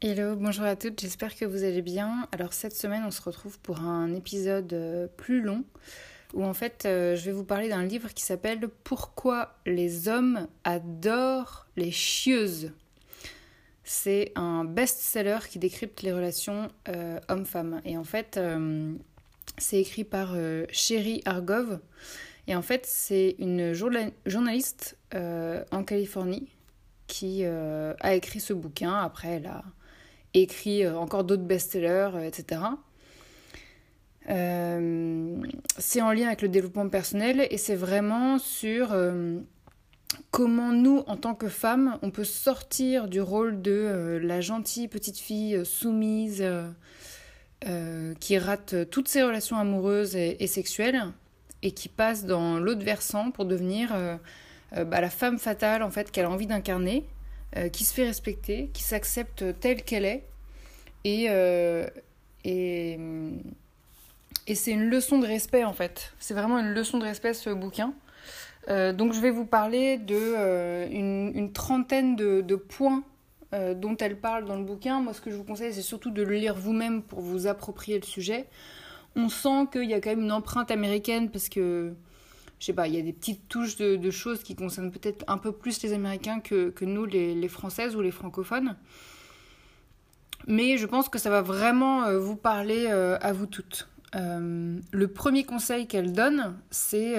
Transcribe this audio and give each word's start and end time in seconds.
Hello, 0.00 0.36
bonjour 0.36 0.64
à 0.64 0.76
toutes, 0.76 1.00
j'espère 1.00 1.34
que 1.34 1.44
vous 1.44 1.64
allez 1.64 1.82
bien. 1.82 2.28
Alors 2.30 2.52
cette 2.52 2.76
semaine 2.76 3.02
on 3.04 3.10
se 3.10 3.20
retrouve 3.20 3.58
pour 3.58 3.80
un 3.80 4.14
épisode 4.14 4.72
euh, 4.72 5.08
plus 5.16 5.42
long 5.42 5.64
où 6.34 6.44
en 6.44 6.54
fait 6.54 6.84
euh, 6.86 7.16
je 7.16 7.24
vais 7.24 7.32
vous 7.32 7.42
parler 7.42 7.68
d'un 7.68 7.82
livre 7.82 8.14
qui 8.14 8.22
s'appelle 8.22 8.60
Pourquoi 8.84 9.56
les 9.66 10.06
hommes 10.06 10.46
adorent 10.62 11.66
les 11.74 11.90
chieuses. 11.90 12.70
C'est 13.82 14.30
un 14.36 14.64
best-seller 14.64 15.40
qui 15.50 15.58
décrypte 15.58 16.02
les 16.02 16.12
relations 16.12 16.68
euh, 16.88 17.18
hommes-femmes. 17.28 17.80
Et 17.84 17.96
en 17.96 18.04
fait 18.04 18.38
c'est 19.56 19.80
écrit 19.80 20.04
par 20.04 20.36
Sherry 20.70 21.22
Argov. 21.24 21.80
Et 22.46 22.54
en 22.54 22.62
fait 22.62 22.86
c'est 22.86 23.34
une 23.40 23.72
journaliste 23.72 24.96
en 25.12 25.82
Californie 25.82 26.46
qui 27.08 27.44
a 27.44 28.14
écrit 28.14 28.38
ce 28.38 28.52
bouquin. 28.52 28.94
Après 28.94 29.30
elle 29.30 29.46
a 29.46 29.64
écrit 30.34 30.84
euh, 30.84 30.96
encore 30.96 31.24
d'autres 31.24 31.42
best-sellers, 31.42 32.10
euh, 32.14 32.26
etc. 32.26 32.60
Euh, 34.30 35.36
c'est 35.78 36.02
en 36.02 36.12
lien 36.12 36.26
avec 36.26 36.42
le 36.42 36.48
développement 36.48 36.88
personnel 36.88 37.46
et 37.50 37.56
c'est 37.56 37.74
vraiment 37.74 38.38
sur 38.38 38.94
comment 40.30 40.72
nous, 40.72 41.02
en 41.06 41.16
tant 41.16 41.34
que 41.34 41.48
femmes, 41.48 41.98
on 42.02 42.10
peut 42.10 42.24
sortir 42.24 43.08
du 43.08 43.22
rôle 43.22 43.62
de 43.62 44.20
la 44.22 44.42
gentille 44.42 44.86
petite 44.86 45.18
fille 45.18 45.64
soumise 45.64 46.44
qui 48.20 48.38
rate 48.38 48.90
toutes 48.90 49.08
ses 49.08 49.22
relations 49.22 49.56
amoureuses 49.56 50.14
et, 50.14 50.46
sexuelles 50.46 51.06
et 51.62 51.70
qui 51.70 51.88
passe 51.88 52.26
dans 52.26 52.58
l'autre 52.58 52.84
versant 52.84 53.30
pour 53.30 53.46
devenir 53.46 53.96
bah, 54.72 55.00
la 55.00 55.10
femme 55.10 55.38
fatale 55.38 55.82
en 55.82 55.90
fait 55.90 56.10
qu'elle 56.10 56.26
a 56.26 56.30
envie 56.30 56.46
d'incarner 56.46 57.06
euh, 57.56 57.70
qui 57.70 57.84
se 57.84 57.94
fait 57.94 58.04
respecter, 58.04 58.68
qui 58.74 58.82
s'accepte 58.82 59.58
telle 59.58 59.82
qu'elle 59.82 60.04
est. 60.04 60.24
Et, 61.04 61.26
euh, 61.30 61.86
et, 62.44 62.98
et 64.46 64.54
c'est 64.54 64.70
une 64.70 64.90
leçon 64.90 65.18
de 65.18 65.26
respect 65.26 65.64
en 65.64 65.72
fait. 65.72 66.12
C'est 66.18 66.34
vraiment 66.34 66.58
une 66.58 66.74
leçon 66.74 66.98
de 66.98 67.04
respect 67.04 67.32
ce 67.32 67.48
bouquin. 67.50 67.94
Euh, 68.68 68.92
donc 68.92 69.14
je 69.14 69.20
vais 69.20 69.30
vous 69.30 69.46
parler 69.46 69.96
de 69.96 70.86
une, 70.90 71.52
trentaine 71.52 72.16
de 72.16 72.56
points 72.56 73.02
dont 73.76 73.96
elle 73.96 74.18
parle 74.18 74.44
dans 74.44 74.56
le 74.56 74.64
bouquin. 74.64 75.00
Moi 75.00 75.14
ce 75.14 75.22
que 75.22 75.30
je 75.30 75.36
vous 75.36 75.44
conseille 75.44 75.72
c'est 75.72 75.80
surtout 75.80 76.10
de 76.10 76.22
le 76.22 76.34
lire 76.34 76.54
vous-même 76.54 77.02
pour 77.02 77.20
vous 77.20 77.46
approprier 77.46 77.98
le 77.98 78.04
sujet. 78.04 78.46
On 79.16 79.30
sent 79.30 79.68
qu'il 79.72 79.88
y 79.88 79.94
a 79.94 80.00
quand 80.02 80.10
même 80.10 80.20
une 80.20 80.32
empreinte 80.32 80.70
américaine 80.70 81.30
parce 81.30 81.48
que 81.48 81.94
je 82.58 82.66
sais 82.66 82.72
pas, 82.72 82.88
il 82.88 82.94
y 82.94 82.98
a 82.98 83.02
des 83.02 83.12
petites 83.12 83.48
touches 83.48 83.76
de, 83.76 84.10
choses 84.10 84.42
qui 84.42 84.56
concernent 84.56 84.90
peut-être 84.90 85.24
un 85.28 85.38
peu 85.38 85.52
plus 85.52 85.82
les 85.82 85.92
Américains 85.92 86.40
que, 86.40 86.72
nous, 86.84 87.04
les, 87.04 87.34
les, 87.34 87.48
Françaises 87.48 87.94
ou 87.94 88.00
les 88.00 88.10
francophones. 88.10 88.76
Mais 90.46 90.76
je 90.76 90.86
pense 90.86 91.08
que 91.08 91.18
ça 91.18 91.30
va 91.30 91.42
vraiment 91.42 92.04
euh, 92.04 92.18
vous 92.18 92.36
parler 92.36 92.86
euh, 92.88 93.18
à 93.20 93.32
vous 93.32 93.46
toutes. 93.46 93.88
Euh, 94.14 94.78
le 94.90 95.08
premier 95.08 95.44
conseil 95.44 95.86
qu'elle 95.86 96.12
donne, 96.12 96.56
c'est 96.70 97.16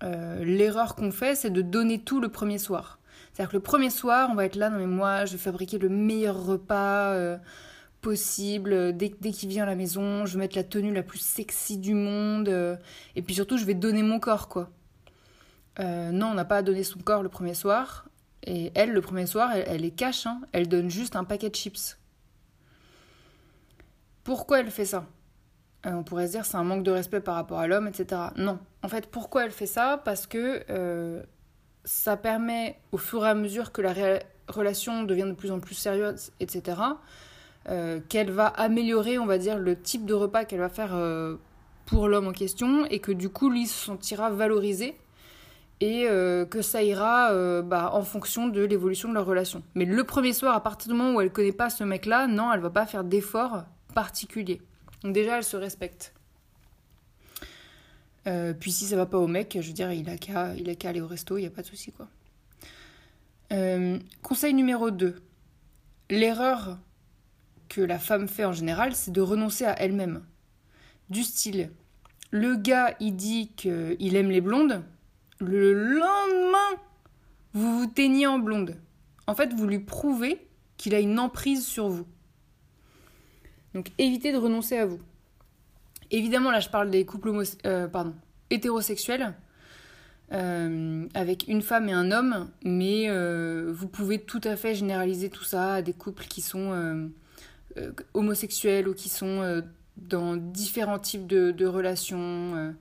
l'erreur 0.00 0.96
qu'on 0.96 1.10
fait, 1.10 1.34
c'est 1.34 1.50
de 1.50 1.62
donner 1.62 1.98
tout 1.98 2.20
le 2.20 2.28
premier 2.28 2.58
soir. 2.58 2.98
C'est-à-dire 3.32 3.50
que 3.50 3.56
le 3.56 3.62
premier 3.62 3.90
soir, 3.90 4.28
on 4.30 4.34
va 4.34 4.44
être 4.44 4.56
là, 4.56 4.70
non 4.70 4.78
mais 4.78 4.86
moi, 4.86 5.24
je 5.24 5.32
vais 5.32 5.38
fabriquer 5.38 5.78
le 5.78 5.88
meilleur 5.88 6.44
repas 6.44 7.38
possible. 8.04 8.94
Dès, 8.96 9.12
dès 9.20 9.30
qu'il 9.30 9.48
vient 9.48 9.64
à 9.64 9.66
la 9.66 9.74
maison, 9.74 10.26
je 10.26 10.34
vais 10.34 10.40
mettre 10.40 10.56
la 10.56 10.62
tenue 10.62 10.92
la 10.92 11.02
plus 11.02 11.18
sexy 11.18 11.78
du 11.78 11.94
monde. 11.94 12.48
Euh, 12.48 12.76
et 13.16 13.22
puis 13.22 13.34
surtout, 13.34 13.56
je 13.56 13.64
vais 13.64 13.74
donner 13.74 14.02
mon 14.02 14.20
corps, 14.20 14.48
quoi. 14.48 14.70
Euh, 15.80 16.12
non, 16.12 16.26
on 16.28 16.34
n'a 16.34 16.44
pas 16.44 16.58
à 16.58 16.62
donner 16.62 16.84
son 16.84 17.00
corps 17.00 17.22
le 17.22 17.30
premier 17.30 17.54
soir. 17.54 18.06
Et 18.46 18.70
elle, 18.74 18.92
le 18.92 19.00
premier 19.00 19.26
soir, 19.26 19.52
elle, 19.54 19.84
est 19.84 19.90
cache. 19.90 20.26
Hein. 20.26 20.42
Elle 20.52 20.68
donne 20.68 20.90
juste 20.90 21.16
un 21.16 21.24
paquet 21.24 21.48
de 21.48 21.54
chips. 21.54 21.98
Pourquoi 24.22 24.60
elle 24.60 24.70
fait 24.70 24.84
ça? 24.84 25.06
Euh, 25.86 25.92
On 25.92 26.04
pourrait 26.04 26.26
se 26.26 26.32
dire 26.32 26.44
c'est 26.44 26.58
un 26.58 26.64
manque 26.64 26.84
de 26.84 26.90
respect 26.90 27.20
par 27.20 27.36
rapport 27.36 27.58
à 27.58 27.66
l'homme, 27.66 27.88
etc. 27.88 28.20
Non. 28.36 28.58
En 28.82 28.88
fait, 28.88 29.06
pourquoi 29.10 29.46
elle 29.46 29.50
fait 29.50 29.66
ça? 29.66 30.00
Parce 30.04 30.26
que 30.26 31.24
ça 31.84 32.16
permet, 32.18 32.78
au 32.92 32.98
fur 32.98 33.24
et 33.24 33.30
à 33.30 33.34
mesure 33.34 33.72
que 33.72 33.80
la 33.80 33.94
relation 34.48 35.04
devient 35.04 35.24
de 35.24 35.32
plus 35.32 35.50
en 35.50 35.60
plus 35.60 35.74
sérieuse, 35.74 36.32
etc., 36.38 36.76
euh, 37.70 38.00
qu'elle 38.10 38.30
va 38.30 38.46
améliorer, 38.46 39.18
on 39.18 39.24
va 39.24 39.38
dire, 39.38 39.58
le 39.58 39.80
type 39.80 40.04
de 40.04 40.12
repas 40.12 40.44
qu'elle 40.44 40.58
va 40.58 40.68
faire 40.68 40.94
euh, 40.94 41.36
pour 41.86 42.08
l'homme 42.08 42.28
en 42.28 42.32
question 42.32 42.84
et 42.86 42.98
que 42.98 43.10
du 43.10 43.30
coup, 43.30 43.48
lui 43.48 43.66
se 43.66 43.86
sentira 43.86 44.28
valorisé 44.28 44.94
et 45.80 46.06
euh, 46.06 46.44
que 46.44 46.60
ça 46.60 46.82
ira 46.82 47.32
bah, 47.62 47.90
en 47.94 48.02
fonction 48.02 48.48
de 48.48 48.62
l'évolution 48.62 49.08
de 49.08 49.14
leur 49.14 49.24
relation. 49.24 49.62
Mais 49.74 49.86
le 49.86 50.04
premier 50.04 50.34
soir, 50.34 50.54
à 50.54 50.62
partir 50.62 50.92
du 50.92 50.98
moment 50.98 51.16
où 51.16 51.20
elle 51.22 51.32
connaît 51.32 51.52
pas 51.52 51.70
ce 51.70 51.84
mec-là, 51.84 52.26
non, 52.26 52.52
elle 52.52 52.60
va 52.60 52.70
pas 52.70 52.84
faire 52.84 53.02
d'efforts 53.02 53.64
particuliers. 53.94 54.60
Donc 55.02 55.14
déjà, 55.14 55.38
elle 55.38 55.44
se 55.44 55.56
respecte. 55.56 56.12
puis 58.60 58.72
si 58.72 58.84
ça 58.84 58.96
va 58.96 59.06
pas 59.06 59.18
au 59.18 59.26
mec, 59.26 59.56
je 59.58 59.66
veux 59.66 59.72
dire, 59.72 59.90
il 59.90 60.08
a 60.10 60.18
qu'à, 60.18 60.54
qu'à 60.78 60.88
aller 60.90 61.00
au 61.00 61.06
resto, 61.06 61.38
il 61.38 61.42
n'y 61.42 61.46
a 61.46 61.50
pas 61.50 61.62
de 61.62 61.66
souci 61.66 61.92
quoi. 61.92 62.08
conseil 64.22 64.52
numéro 64.52 64.90
2. 64.90 65.16
L'erreur 66.10 66.76
la 67.80 67.98
femme 67.98 68.28
fait 68.28 68.44
en 68.44 68.52
général, 68.52 68.94
c'est 68.94 69.12
de 69.12 69.20
renoncer 69.20 69.64
à 69.64 69.80
elle-même. 69.80 70.22
Du 71.10 71.22
style, 71.22 71.70
le 72.30 72.56
gars, 72.56 72.94
il 73.00 73.16
dit 73.16 73.52
qu'il 73.56 74.16
aime 74.16 74.30
les 74.30 74.40
blondes, 74.40 74.82
le 75.40 75.72
lendemain, 75.72 76.80
vous 77.52 77.78
vous 77.78 77.86
teignez 77.86 78.26
en 78.26 78.38
blonde. 78.38 78.76
En 79.26 79.34
fait, 79.34 79.52
vous 79.52 79.66
lui 79.66 79.78
prouvez 79.78 80.46
qu'il 80.76 80.94
a 80.94 81.00
une 81.00 81.18
emprise 81.18 81.66
sur 81.66 81.88
vous. 81.88 82.06
Donc 83.74 83.90
évitez 83.98 84.32
de 84.32 84.38
renoncer 84.38 84.78
à 84.78 84.86
vous. 84.86 85.00
Évidemment, 86.10 86.50
là 86.50 86.60
je 86.60 86.68
parle 86.68 86.90
des 86.90 87.04
couples 87.04 87.32
euh, 87.66 87.88
hétérosexuels, 88.50 89.34
euh, 90.32 91.06
avec 91.14 91.46
une 91.48 91.62
femme 91.62 91.88
et 91.88 91.92
un 91.92 92.12
homme, 92.12 92.50
mais 92.64 93.06
euh, 93.08 93.72
vous 93.74 93.88
pouvez 93.88 94.20
tout 94.20 94.40
à 94.44 94.56
fait 94.56 94.74
généraliser 94.74 95.28
tout 95.28 95.44
ça 95.44 95.74
à 95.74 95.82
des 95.82 95.92
couples 95.92 96.24
qui 96.24 96.40
sont 96.40 97.10
homosexuels 98.14 98.88
ou 98.88 98.94
qui 98.94 99.08
sont 99.08 99.40
euh, 99.42 99.60
dans 99.96 100.36
différents 100.36 100.98
types 100.98 101.26
de, 101.26 101.66
relations, 101.66 102.74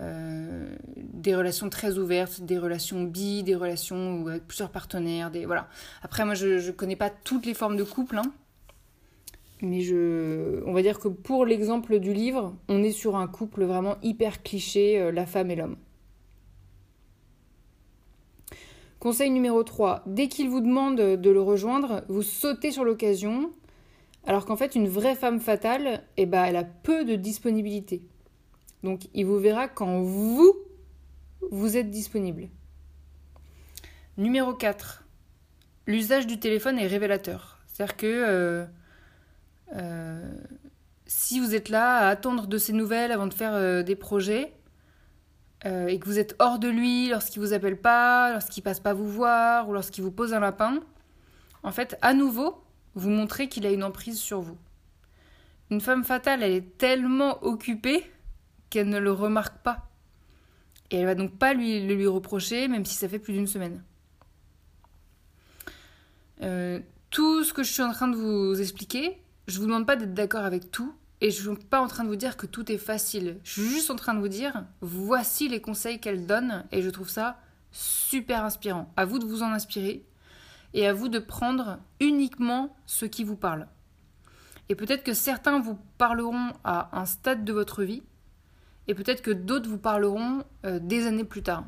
euh, 0.00 0.76
des 0.96 1.34
relations 1.34 1.68
très 1.70 1.98
ouvertes, 1.98 2.42
des 2.42 2.58
relations 2.58 3.02
bi, 3.02 3.42
des 3.42 3.54
relations 3.54 4.26
avec 4.26 4.46
plusieurs 4.46 4.70
partenaires, 4.70 5.30
des 5.30 5.46
voilà. 5.46 5.68
Après 6.02 6.24
moi 6.24 6.34
je 6.34 6.66
ne 6.66 6.70
connais 6.72 6.96
pas 6.96 7.10
toutes 7.10 7.46
les 7.46 7.54
formes 7.54 7.76
de 7.76 7.84
couple, 7.84 8.18
hein, 8.18 8.32
mais 9.62 9.80
je, 9.80 10.62
on 10.66 10.72
va 10.72 10.82
dire 10.82 10.98
que 10.98 11.08
pour 11.08 11.46
l'exemple 11.46 11.98
du 12.00 12.12
livre, 12.12 12.54
on 12.68 12.82
est 12.82 12.92
sur 12.92 13.16
un 13.16 13.28
couple 13.28 13.64
vraiment 13.64 13.96
hyper 14.02 14.42
cliché, 14.42 15.10
la 15.12 15.24
femme 15.24 15.50
et 15.50 15.56
l'homme. 15.56 15.76
Conseil 18.98 19.30
numéro 19.30 19.64
3, 19.64 20.04
dès 20.06 20.28
qu'il 20.28 20.48
vous 20.48 20.60
demande 20.60 20.96
de 20.96 21.30
le 21.30 21.40
rejoindre, 21.40 22.04
vous 22.08 22.22
sautez 22.22 22.70
sur 22.70 22.84
l'occasion 22.84 23.50
alors 24.24 24.44
qu'en 24.44 24.56
fait, 24.56 24.74
une 24.74 24.88
vraie 24.88 25.16
femme 25.16 25.40
fatale, 25.40 26.02
eh 26.16 26.26
ben, 26.26 26.44
elle 26.44 26.56
a 26.56 26.64
peu 26.64 27.04
de 27.04 27.16
disponibilité. 27.16 28.06
Donc, 28.82 29.08
il 29.14 29.26
vous 29.26 29.38
verra 29.38 29.68
quand 29.68 30.00
vous, 30.00 30.54
vous 31.50 31.76
êtes 31.76 31.90
disponible. 31.90 32.48
Numéro 34.16 34.54
4. 34.54 35.04
L'usage 35.86 36.26
du 36.26 36.38
téléphone 36.38 36.78
est 36.78 36.86
révélateur. 36.86 37.58
C'est-à-dire 37.66 37.96
que 37.96 38.06
euh, 38.06 38.64
euh, 39.74 40.32
si 41.06 41.40
vous 41.40 41.54
êtes 41.54 41.68
là 41.68 41.96
à 41.98 42.08
attendre 42.08 42.46
de 42.46 42.58
ses 42.58 42.72
nouvelles 42.72 43.10
avant 43.10 43.26
de 43.26 43.34
faire 43.34 43.84
des 43.84 43.96
projets, 43.96 44.52
et 45.64 46.00
que 46.00 46.06
vous 46.06 46.18
êtes 46.18 46.34
hors 46.40 46.58
de 46.58 46.66
lui 46.66 47.08
lorsqu'il 47.08 47.40
vous 47.40 47.52
appelle 47.52 47.80
pas, 47.80 48.32
lorsqu'il 48.32 48.64
passe 48.64 48.80
pas 48.80 48.94
vous 48.94 49.06
voir 49.06 49.68
ou 49.68 49.72
lorsqu'il 49.72 50.02
vous 50.02 50.10
pose 50.10 50.34
un 50.34 50.40
lapin, 50.40 50.80
en 51.62 51.70
fait, 51.70 51.96
à 52.02 52.14
nouveau, 52.14 52.61
vous 52.94 53.10
montrez 53.10 53.48
qu'il 53.48 53.66
a 53.66 53.70
une 53.70 53.84
emprise 53.84 54.18
sur 54.18 54.40
vous. 54.40 54.58
Une 55.70 55.80
femme 55.80 56.04
fatale, 56.04 56.42
elle 56.42 56.52
est 56.52 56.78
tellement 56.78 57.42
occupée 57.42 58.10
qu'elle 58.70 58.88
ne 58.88 58.98
le 58.98 59.12
remarque 59.12 59.58
pas. 59.62 59.88
Et 60.90 60.96
elle 60.96 61.06
va 61.06 61.14
donc 61.14 61.38
pas 61.38 61.54
lui, 61.54 61.86
le 61.86 61.94
lui 61.94 62.06
reprocher, 62.06 62.68
même 62.68 62.84
si 62.84 62.94
ça 62.94 63.08
fait 63.08 63.18
plus 63.18 63.32
d'une 63.32 63.46
semaine. 63.46 63.82
Euh, 66.42 66.80
tout 67.10 67.44
ce 67.44 67.52
que 67.52 67.62
je 67.62 67.72
suis 67.72 67.82
en 67.82 67.92
train 67.92 68.08
de 68.08 68.16
vous 68.16 68.60
expliquer, 68.60 69.18
je 69.46 69.58
vous 69.58 69.66
demande 69.66 69.86
pas 69.86 69.96
d'être 69.96 70.14
d'accord 70.14 70.44
avec 70.44 70.70
tout, 70.70 70.94
et 71.20 71.30
je 71.30 71.48
ne 71.48 71.56
suis 71.56 71.64
pas 71.64 71.80
en 71.80 71.86
train 71.86 72.04
de 72.04 72.08
vous 72.08 72.16
dire 72.16 72.36
que 72.36 72.46
tout 72.46 72.70
est 72.70 72.78
facile. 72.78 73.38
Je 73.44 73.52
suis 73.52 73.68
juste 73.68 73.90
en 73.90 73.96
train 73.96 74.12
de 74.12 74.20
vous 74.20 74.28
dire, 74.28 74.64
voici 74.80 75.48
les 75.48 75.60
conseils 75.60 76.00
qu'elle 76.00 76.26
donne, 76.26 76.64
et 76.72 76.82
je 76.82 76.90
trouve 76.90 77.08
ça 77.08 77.38
super 77.70 78.44
inspirant. 78.44 78.92
À 78.96 79.04
vous 79.04 79.18
de 79.18 79.24
vous 79.24 79.42
en 79.42 79.52
inspirer, 79.52 80.04
et 80.74 80.86
à 80.86 80.92
vous 80.92 81.08
de 81.08 81.18
prendre 81.18 81.78
uniquement 82.00 82.74
ce 82.86 83.04
qui 83.04 83.24
vous 83.24 83.36
parle. 83.36 83.66
Et 84.68 84.74
peut-être 84.74 85.04
que 85.04 85.12
certains 85.12 85.60
vous 85.60 85.78
parleront 85.98 86.52
à 86.64 86.98
un 86.98 87.04
stade 87.04 87.44
de 87.44 87.52
votre 87.52 87.82
vie, 87.82 88.02
et 88.88 88.94
peut-être 88.94 89.22
que 89.22 89.30
d'autres 89.30 89.68
vous 89.68 89.78
parleront 89.78 90.44
euh, 90.64 90.78
des 90.80 91.06
années 91.06 91.24
plus 91.24 91.42
tard. 91.42 91.64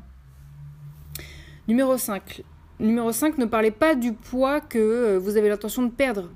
Numéro 1.67 1.97
5. 1.97 2.43
Numéro 2.79 3.11
5, 3.11 3.37
ne 3.37 3.45
parlez 3.45 3.71
pas 3.71 3.95
du 3.95 4.13
poids 4.13 4.59
que 4.59 4.77
euh, 4.77 5.19
vous 5.19 5.37
avez 5.37 5.49
l'intention 5.49 5.83
de 5.83 5.91
perdre. 5.91 6.31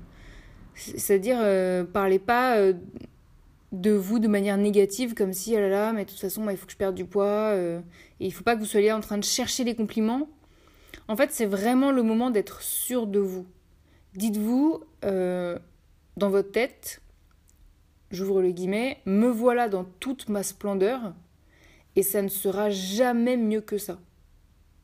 C'est-à-dire, 0.74 1.36
euh, 1.40 1.84
parlez 1.84 2.18
pas 2.18 2.56
de 3.72 3.90
vous 3.90 4.18
de 4.18 4.28
manière 4.28 4.56
négative, 4.56 5.14
comme 5.14 5.34
si, 5.34 5.54
oh 5.54 5.60
là 5.60 5.68
là, 5.68 5.92
mais 5.92 6.04
de 6.04 6.10
toute 6.10 6.18
façon, 6.18 6.48
il 6.48 6.56
faut 6.56 6.66
que 6.66 6.72
je 6.72 6.78
perde 6.78 6.94
du 6.94 7.04
poids. 7.04 7.54
et 7.54 7.82
il 8.20 8.28
ne 8.28 8.32
faut 8.32 8.44
pas 8.44 8.54
que 8.54 8.60
vous 8.60 8.66
soyez 8.66 8.90
en 8.90 9.00
train 9.00 9.18
de 9.18 9.24
chercher 9.24 9.64
les 9.64 9.74
compliments. 9.74 10.28
En 11.10 11.16
fait, 11.16 11.32
c'est 11.32 11.44
vraiment 11.44 11.90
le 11.90 12.04
moment 12.04 12.30
d'être 12.30 12.62
sûr 12.62 13.08
de 13.08 13.18
vous. 13.18 13.44
Dites-vous, 14.14 14.84
dans 15.02 16.30
votre 16.30 16.52
tête, 16.52 17.02
j'ouvre 18.12 18.40
le 18.40 18.52
guillemet, 18.52 19.00
me 19.06 19.26
voilà 19.26 19.68
dans 19.68 19.82
toute 19.82 20.28
ma 20.28 20.44
splendeur, 20.44 21.12
et 21.96 22.04
ça 22.04 22.22
ne 22.22 22.28
sera 22.28 22.70
jamais 22.70 23.36
mieux 23.36 23.60
que 23.60 23.76
ça. 23.76 23.98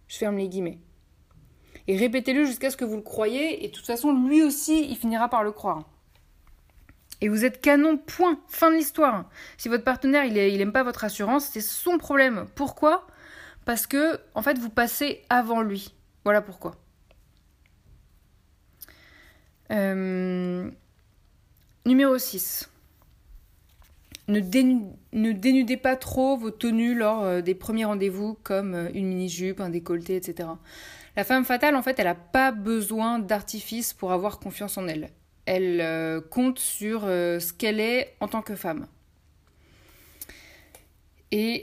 Je 0.08 0.17
ferme 0.17 0.38
les 0.38 0.49
guillemets. 0.49 0.81
Et 1.87 1.96
répétez-le 1.96 2.44
jusqu'à 2.44 2.73
ce 2.73 2.76
que 2.76 2.84
vous 2.84 2.96
le 2.96 3.02
croyez, 3.02 3.64
et 3.64 3.69
de 3.69 3.73
toute 3.73 3.87
façon, 3.87 4.12
lui 4.26 4.43
aussi, 4.43 4.84
il 4.90 4.96
finira 4.96 5.28
par 5.28 5.44
le 5.44 5.52
croire. 5.52 5.88
Et 7.20 7.28
vous 7.28 7.44
êtes 7.44 7.61
canon, 7.61 7.99
point, 7.99 8.40
fin 8.49 8.73
de 8.73 8.75
l'histoire. 8.75 9.31
Si 9.58 9.69
votre 9.69 9.84
partenaire, 9.84 10.25
il, 10.25 10.34
n'aime 10.34 10.73
pas 10.73 10.82
votre 10.82 11.05
assurance, 11.05 11.50
c'est 11.52 11.61
son 11.61 11.99
problème. 11.99 12.49
Pourquoi? 12.56 13.06
Parce 13.64 13.87
que, 13.87 14.19
en 14.34 14.43
fait, 14.43 14.58
vous 14.58 14.70
passez 14.70 15.23
avant 15.31 15.62
lui. 15.62 15.96
Voilà 16.26 16.43
pourquoi. 16.43 16.75
Euh, 19.70 20.69
numéro 21.84 22.19
6. 22.19 22.69
Ne, 24.26 24.40
dénudez 24.40 25.76
pas 25.76 25.94
trop 25.94 26.37
vos 26.37 26.50
tenues 26.50 26.96
lors 26.96 27.23
euh, 27.23 27.43
des 27.43 27.55
premiers 27.55 27.84
rendez-vous, 27.84 28.37
comme 28.43 28.75
euh, 28.75 28.88
une 28.93 29.06
mini-jupe, 29.06 29.61
un 29.61 29.69
décolleté, 29.69 30.17
etc. 30.17 30.49
La 31.14 31.23
femme 31.23 31.44
fatale, 31.44 31.76
en 31.76 31.82
fait, 31.82 31.96
elle 32.00 32.06
n'a 32.06 32.17
pas 32.17 32.50
besoin 32.50 33.20
d'artifice 33.20 33.93
pour 33.93 34.11
avoir 34.11 34.40
confiance 34.40 34.76
en 34.78 34.88
elle. 34.88 35.11
Elle 35.44 36.20
compte 36.31 36.58
sur 36.58 37.02
ce 37.02 37.52
qu'elle 37.52 37.78
est 37.78 38.17
en 38.19 38.26
tant 38.26 38.43
que 38.43 38.56
femme. 38.56 38.88
Et 41.31 41.62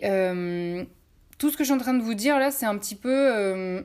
tout 1.37 1.49
ce 1.49 1.57
que 1.57 1.65
je 1.65 1.65
suis 1.65 1.73
en 1.73 1.79
train 1.79 1.93
de 1.93 2.01
vous 2.01 2.13
dire 2.13 2.39
là, 2.39 2.49
c'est 2.49 2.65
un 2.65 2.77
petit 2.77 2.95
peu 2.95 3.83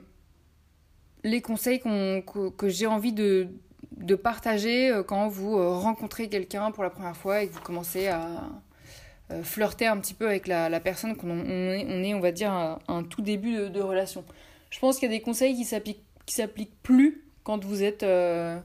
les 1.24 1.40
conseils 1.40 1.80
que 1.80 2.68
j'ai 2.68 2.86
envie 2.86 3.12
de, 3.12 3.48
de 3.96 4.14
partager 4.14 5.02
quand 5.06 5.28
vous 5.28 5.56
rencontrez 5.80 6.28
quelqu'un 6.28 6.70
pour 6.70 6.82
la 6.84 6.90
première 6.90 7.16
fois 7.16 7.42
et 7.42 7.48
que 7.48 7.54
vous 7.54 7.60
commencez 7.60 8.08
à, 8.08 8.48
euh, 9.30 9.42
flirter 9.42 9.86
un 9.86 9.98
petit 9.98 10.14
peu 10.14 10.26
avec 10.26 10.46
la, 10.46 10.80
personne 10.80 11.14
qu'on 11.14 11.28
on 11.30 12.02
est, 12.02 12.14
on 12.14 12.20
va 12.20 12.32
dire, 12.32 12.50
à 12.50 12.78
un 12.88 13.02
tout 13.02 13.20
début 13.20 13.68
de, 13.68 13.80
relation. 13.80 14.24
Je 14.70 14.78
pense 14.78 14.98
qu'il 14.98 15.10
y 15.10 15.14
a 15.14 15.18
des 15.18 15.22
conseils 15.22 15.54
qui 15.54 15.64
s'appliquent, 15.64 16.02
s'appliquent 16.26 16.82
plus 16.82 17.24
quand 17.44 17.62
vous 17.62 17.82
êtes 17.82 18.02
euh, 18.02 18.58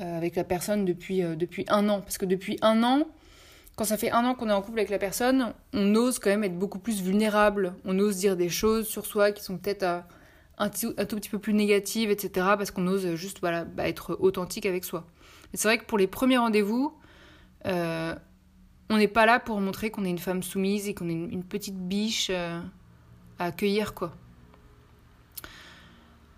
euh, 0.00 0.16
avec 0.16 0.34
la 0.34 0.44
personne 0.44 0.86
depuis, 0.86 1.20
depuis 1.20 1.66
un 1.68 1.90
an. 1.90 2.00
Parce 2.00 2.16
que 2.16 2.24
depuis 2.24 2.58
un 2.62 2.82
an, 2.84 3.06
quand 3.76 3.84
ça 3.84 3.98
fait 3.98 4.10
un 4.10 4.24
an 4.24 4.34
qu'on 4.34 4.48
est 4.48 4.52
en 4.52 4.62
couple 4.62 4.78
avec 4.78 4.90
la 4.90 4.98
personne, 4.98 5.52
on 5.74 5.94
ose 5.94 6.18
quand 6.20 6.30
même 6.30 6.44
être 6.44 6.58
beaucoup 6.58 6.78
plus 6.78 7.02
vulnérable. 7.02 7.74
On 7.84 7.98
ose 7.98 8.16
dire 8.16 8.36
des 8.36 8.48
choses 8.48 8.86
sur 8.86 9.04
soi 9.04 9.32
qui 9.32 9.44
sont 9.44 9.58
peut-être 9.58 10.04
un, 10.58 10.68
tout 10.68 10.94
petit 10.94 11.28
peu 11.28 11.38
plus 11.38 11.54
négatives, 11.54 12.10
etc. 12.10 12.46
Parce 12.56 12.70
qu'on 12.70 12.86
ose 12.86 13.14
juste 13.14 13.38
voilà, 13.40 13.64
bah, 13.64 13.88
être 13.88 14.16
authentique 14.20 14.66
avec 14.66 14.84
soi. 14.84 15.06
Mais 15.52 15.58
c'est 15.58 15.68
vrai 15.68 15.78
que 15.78 15.84
pour 15.84 15.98
les 15.98 16.06
premiers 16.06 16.38
rendez-vous, 16.38 16.92
on 18.88 18.96
n'est 18.98 19.08
pas 19.08 19.26
là 19.26 19.40
pour 19.40 19.60
montrer 19.60 19.90
qu'on 19.90 20.04
est 20.04 20.10
une 20.10 20.18
femme 20.18 20.42
soumise 20.42 20.88
et 20.88 20.94
qu'on 20.94 21.08
est 21.08 21.12
une, 21.12 21.44
petite 21.44 21.76
biche 21.76 22.28
euh, 22.30 22.60
à 23.38 23.46
accueillir, 23.46 23.94
quoi. 23.94 24.14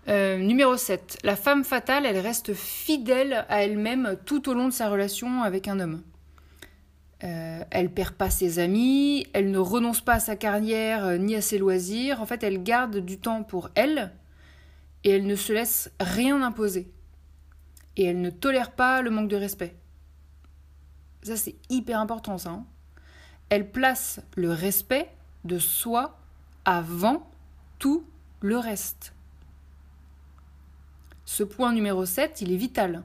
Euh, 0.07 0.37
numéro 0.37 0.75
7. 0.75 1.19
La 1.23 1.35
femme 1.35 1.63
fatale, 1.63 2.05
elle 2.05 2.17
reste 2.17 2.53
fidèle 2.53 3.45
à 3.49 3.63
elle-même 3.63 4.17
tout 4.25 4.49
au 4.49 4.53
long 4.55 4.65
de 4.65 4.73
sa 4.73 4.89
relation 4.89 5.43
avec 5.43 5.67
un 5.67 5.79
homme. 5.79 6.01
Euh, 7.23 7.63
elle 7.69 7.91
perd 7.93 8.15
pas 8.15 8.29
ses 8.29 8.59
amis, 8.59 9.27
elle 9.33 9.51
ne 9.51 9.57
renonce 9.57 9.99
pas 9.99 10.13
à 10.13 10.19
sa 10.19 10.37
carrière 10.37 11.03
euh, 11.03 11.17
ni 11.17 11.35
à 11.35 11.41
ses 11.41 11.57
loisirs. 11.57 12.21
En 12.21 12.25
fait, 12.25 12.43
elle 12.43 12.63
garde 12.63 12.97
du 12.97 13.19
temps 13.19 13.43
pour 13.43 13.69
elle 13.75 14.13
et 15.03 15.11
elle 15.11 15.27
ne 15.27 15.35
se 15.35 15.51
laisse 15.51 15.91
rien 15.99 16.41
imposer. 16.41 16.89
Et 17.97 18.05
elle 18.05 18.21
ne 18.21 18.29
tolère 18.29 18.71
pas 18.71 19.01
le 19.01 19.09
manque 19.09 19.27
de 19.27 19.35
respect. 19.35 19.75
Ça, 21.23 21.35
c'est 21.35 21.55
hyper 21.69 21.99
important, 21.99 22.37
ça. 22.37 22.51
Hein. 22.51 22.65
Elle 23.49 23.69
place 23.69 24.21
le 24.35 24.51
respect 24.51 25.09
de 25.43 25.59
soi 25.59 26.17
avant 26.63 27.29
tout 27.79 28.05
le 28.39 28.57
reste. 28.57 29.13
Ce 31.25 31.43
point 31.43 31.73
numéro 31.73 32.05
7, 32.05 32.41
il 32.41 32.53
est 32.53 32.57
vital. 32.57 33.03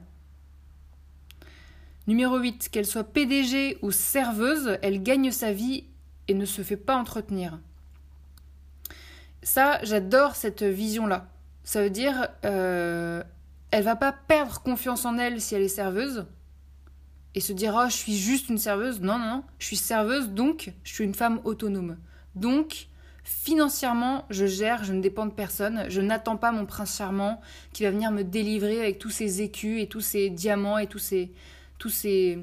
Numéro 2.07 2.37
8, 2.37 2.69
qu'elle 2.69 2.85
soit 2.85 3.03
PDG 3.03 3.77
ou 3.81 3.91
serveuse, 3.91 4.77
elle 4.81 5.01
gagne 5.01 5.31
sa 5.31 5.51
vie 5.51 5.85
et 6.27 6.33
ne 6.33 6.45
se 6.45 6.61
fait 6.61 6.77
pas 6.77 6.95
entretenir. 6.95 7.59
Ça, 9.41 9.79
j'adore 9.83 10.35
cette 10.35 10.63
vision-là. 10.63 11.27
Ça 11.63 11.81
veut 11.81 11.89
dire, 11.89 12.27
euh, 12.45 13.23
elle 13.71 13.83
va 13.83 13.95
pas 13.95 14.11
perdre 14.11 14.61
confiance 14.61 15.05
en 15.05 15.17
elle 15.17 15.41
si 15.41 15.55
elle 15.55 15.63
est 15.63 15.67
serveuse, 15.67 16.25
et 17.35 17.41
se 17.41 17.53
dire 17.53 17.75
oh 17.77 17.89
je 17.89 17.95
suis 17.95 18.15
juste 18.15 18.49
une 18.49 18.57
serveuse. 18.57 19.01
Non 19.01 19.19
non 19.19 19.25
non, 19.25 19.43
je 19.59 19.65
suis 19.67 19.75
serveuse 19.75 20.29
donc 20.29 20.73
je 20.83 20.93
suis 20.93 21.03
une 21.03 21.13
femme 21.13 21.41
autonome. 21.43 21.97
Donc 22.35 22.87
financièrement 23.23 24.25
je 24.29 24.45
gère, 24.45 24.83
je 24.83 24.93
ne 24.93 25.01
dépends 25.01 25.25
de 25.25 25.33
personne, 25.33 25.85
je 25.89 26.01
n'attends 26.01 26.37
pas 26.37 26.51
mon 26.51 26.65
prince 26.65 26.97
charmant 26.97 27.41
qui 27.73 27.83
va 27.83 27.91
venir 27.91 28.11
me 28.11 28.23
délivrer 28.23 28.79
avec 28.79 28.99
tous 28.99 29.09
ses 29.09 29.41
écus 29.41 29.81
et 29.81 29.87
tous 29.87 30.01
ses 30.01 30.29
diamants 30.29 30.77
et 30.77 30.87
tous 30.87 30.99
ses 30.99 31.33
tous 31.85 31.91
ces 31.91 32.39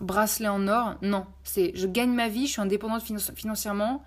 bracelets 0.00 0.48
en 0.48 0.68
or. 0.68 0.94
Non, 1.02 1.26
c'est 1.44 1.72
je 1.74 1.86
gagne 1.86 2.14
ma 2.14 2.30
vie, 2.30 2.46
je 2.46 2.52
suis 2.52 2.62
indépendante 2.62 3.02
financièrement, 3.34 4.02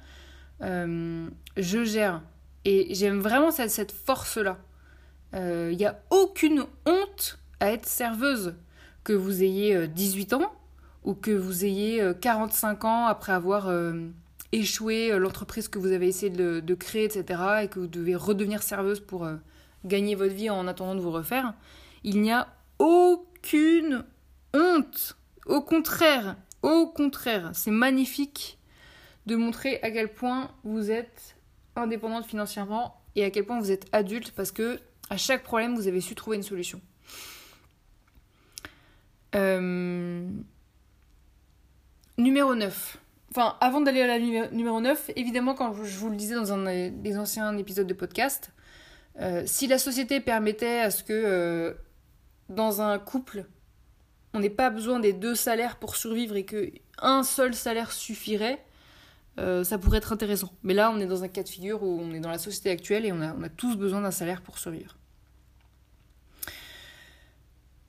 euh, 0.64 1.28
je 1.58 1.84
gère. 1.84 2.24
Et 2.66 2.96
j'aime 2.96 3.20
vraiment 3.20 3.52
cette, 3.52 3.92
force-là. 3.92 4.58
Il 5.34 5.40
euh, 5.40 5.76
n'y 5.76 5.86
a 5.86 6.00
aucune 6.10 6.66
honte 6.88 7.38
à 7.60 7.72
être 7.72 7.86
serveuse 7.86 8.56
que 9.04 9.14
vous 9.14 9.44
ayez 9.44 9.88
18 9.88 10.34
euh, 10.34 10.38
ans 10.38 10.52
ou 11.04 11.14
que 11.14 11.30
vous 11.30 11.66
ayez 11.66 12.04
45 12.20 12.84
euh, 12.84 12.88
ans 12.88 13.06
après 13.06 13.32
avoir 13.32 13.72
échoué 14.52 15.16
l'entreprise 15.20 15.68
que 15.68 15.78
vous 15.78 15.92
avez 15.92 16.08
essayé 16.08 16.32
de, 16.32 16.74
créer, 16.74 17.04
etc., 17.06 17.42
et 17.62 17.68
que 17.68 17.80
vous 17.80 17.88
devez 17.88 18.16
redevenir 18.16 18.64
serveuse 18.64 19.02
pour 19.02 19.30
gagner 19.86 20.16
votre 20.16 20.34
vie 20.34 20.50
en 20.50 20.68
attendant 20.68 20.96
de 20.96 21.00
vous 21.00 21.12
refaire, 21.12 21.54
il 22.04 22.22
n'y 22.22 22.32
a 22.32 22.48
aucune 22.80 24.04
honte. 24.54 25.18
Au 25.46 25.62
contraire, 25.62 26.38
au 26.62 26.88
contraire, 26.88 27.52
c'est 27.54 27.72
magnifique 27.72 28.60
de 29.26 29.36
montrer 29.36 29.80
à 29.82 29.92
quel 29.92 30.12
point 30.12 30.52
vous 30.64 30.92
êtes 30.92 31.36
indépendante 31.76 32.26
financièrement 32.26 33.02
et 33.16 33.24
à 33.24 33.30
quel 33.30 33.46
point 33.46 33.60
vous 33.60 33.72
êtes 33.72 33.88
adulte 33.92 34.32
parce 34.32 34.52
que 34.52 34.80
à 35.10 35.18
chaque 35.18 35.44
problème, 35.44 35.76
vous 35.76 35.88
avez 35.88 36.02
su 36.02 36.14
trouver 36.14 36.38
une 36.38 36.44
solution. 36.44 36.82
Euh, 39.36 40.28
numéro 42.18 42.56
9. 42.56 42.98
Enfin, 43.32 43.56
avant 43.62 43.82
d'aller 43.82 44.02
à 44.02 44.08
la 44.08 44.20
numéro 44.20 44.82
9, 44.82 45.12
évidemment, 45.16 45.54
quand 45.54 45.74
je 45.84 45.98
vous 45.98 46.10
le 46.10 46.16
disais 46.16 46.36
dans 46.36 46.52
un 46.54 46.90
des 46.90 47.18
anciens 47.18 47.56
épisodes 47.58 47.88
de 47.88 47.94
podcast, 47.94 48.52
euh, 49.20 49.44
si 49.46 49.68
la 49.68 49.78
société 49.78 50.20
permettait 50.20 50.80
à 50.80 50.92
ce 50.92 51.04
que 51.04 51.14
euh, 51.14 51.74
dans 52.50 52.82
un 52.82 52.98
couple, 53.00 53.46
on 54.34 54.40
n'ait 54.40 54.50
pas 54.50 54.70
besoin 54.70 55.00
des 55.00 55.14
deux 55.14 55.36
salaires 55.36 55.78
pour 55.78 55.96
survivre 55.96 56.36
et 56.36 56.46
que 56.46 56.72
un 57.02 57.24
seul 57.24 57.54
salaire 57.54 57.92
suffirait, 57.92 58.64
euh, 59.40 59.64
ça 59.64 59.78
pourrait 59.78 60.00
être 60.00 60.12
intéressant. 60.12 60.52
Mais 60.64 60.74
là, 60.74 60.92
on 60.92 61.00
est 61.00 61.06
dans 61.06 61.24
un 61.24 61.28
cas 61.28 61.44
de 61.44 61.50
figure 61.50 61.84
où 61.84 62.00
on 62.02 62.14
est 62.14 62.20
dans 62.20 62.30
la 62.30 62.38
société 62.38 62.70
actuelle 62.70 63.06
et 63.06 63.12
on 63.12 63.22
a, 63.22 63.50
tous 63.50 63.76
besoin 63.76 64.02
d'un 64.02 64.12
salaire 64.12 64.42
pour 64.42 64.58
survivre. 64.58 64.98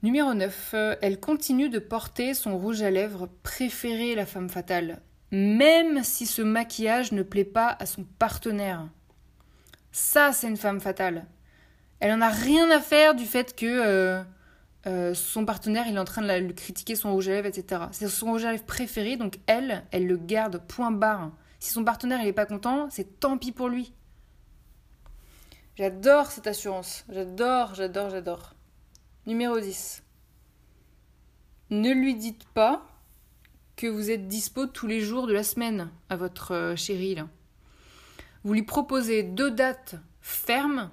Numéro 0.03 0.33
9. 0.33 0.71
Euh, 0.75 0.97
elle 1.03 1.21
continue 1.21 1.69
de 1.69 1.79
porter 1.79 2.35
son 2.35 2.57
rouge 2.57 2.83
à 2.83 2.91
lèvres 2.91 3.29
préféré, 3.43 4.15
la 4.15 4.25
femme 4.25 4.49
fatale, 4.49 5.03
même 5.31 6.03
si 6.05 6.25
ce 6.25 6.41
maquillage 6.41 7.13
ne 7.13 7.23
plaît 7.23 7.45
pas 7.45 7.77
à 7.79 7.85
son 7.85 8.05
partenaire. 8.19 8.89
Ça, 9.93 10.33
c'est 10.33 10.49
une 10.49 10.57
femme 10.57 10.81
fatale. 10.81 11.27
Elle 11.99 12.13
en 12.13 12.23
a 12.23 12.31
rien 12.31 12.71
à 12.71 12.81
faire 12.81 13.15
du 13.15 13.27
fait 13.27 13.55
que 13.55 13.67
euh, 13.67 14.23
euh, 14.87 15.13
son 15.15 15.45
partenaire 15.45 15.87
il 15.89 15.97
est 15.97 15.99
en 15.99 16.05
train 16.05 16.23
de 16.23 16.33
lui 16.39 16.55
critiquer 16.55 16.95
son 16.95 17.13
rouge 17.13 17.29
à 17.29 17.33
lèvres, 17.33 17.47
etc. 17.47 17.83
C'est 17.93 18.09
son 18.09 18.27
rouge 18.27 18.45
à 18.45 18.53
lèvres 18.53 18.65
préféré, 18.65 19.17
donc 19.17 19.39
elle, 19.47 19.85
elle 19.91 20.07
le 20.07 20.17
garde 20.17 20.63
point 20.67 20.91
barre. 20.91 21.33
Si 21.59 21.71
son 21.71 21.85
partenaire 21.85 22.21
il 22.23 22.29
est 22.29 22.33
pas 22.33 22.47
content, 22.47 22.89
c'est 22.91 23.21
tant 23.21 23.37
pis 23.37 23.53
pour 23.53 23.69
lui. 23.69 23.93
J'adore 25.77 26.27
cette 26.27 26.47
assurance. 26.47 27.05
J'adore, 27.09 27.75
j'adore, 27.75 28.11
j'adore. 28.11 28.55
Numéro 29.27 29.59
10. 29.59 30.03
Ne 31.71 31.93
lui 31.93 32.15
dites 32.15 32.45
pas 32.49 32.87
que 33.77 33.87
vous 33.87 34.11
êtes 34.11 34.29
dispo 34.29 34.67
tous 34.67 34.87
les 34.87 35.01
jours 35.01 35.27
de 35.27 35.33
la 35.33 35.43
semaine 35.43 35.91
à 36.09 36.17
votre 36.17 36.53
euh, 36.53 36.77
chérie. 36.77 37.17
Vous 38.45 38.53
lui 38.53 38.63
proposez 38.63 39.23
deux 39.23 39.51
dates 39.51 39.95
fermes 40.21 40.91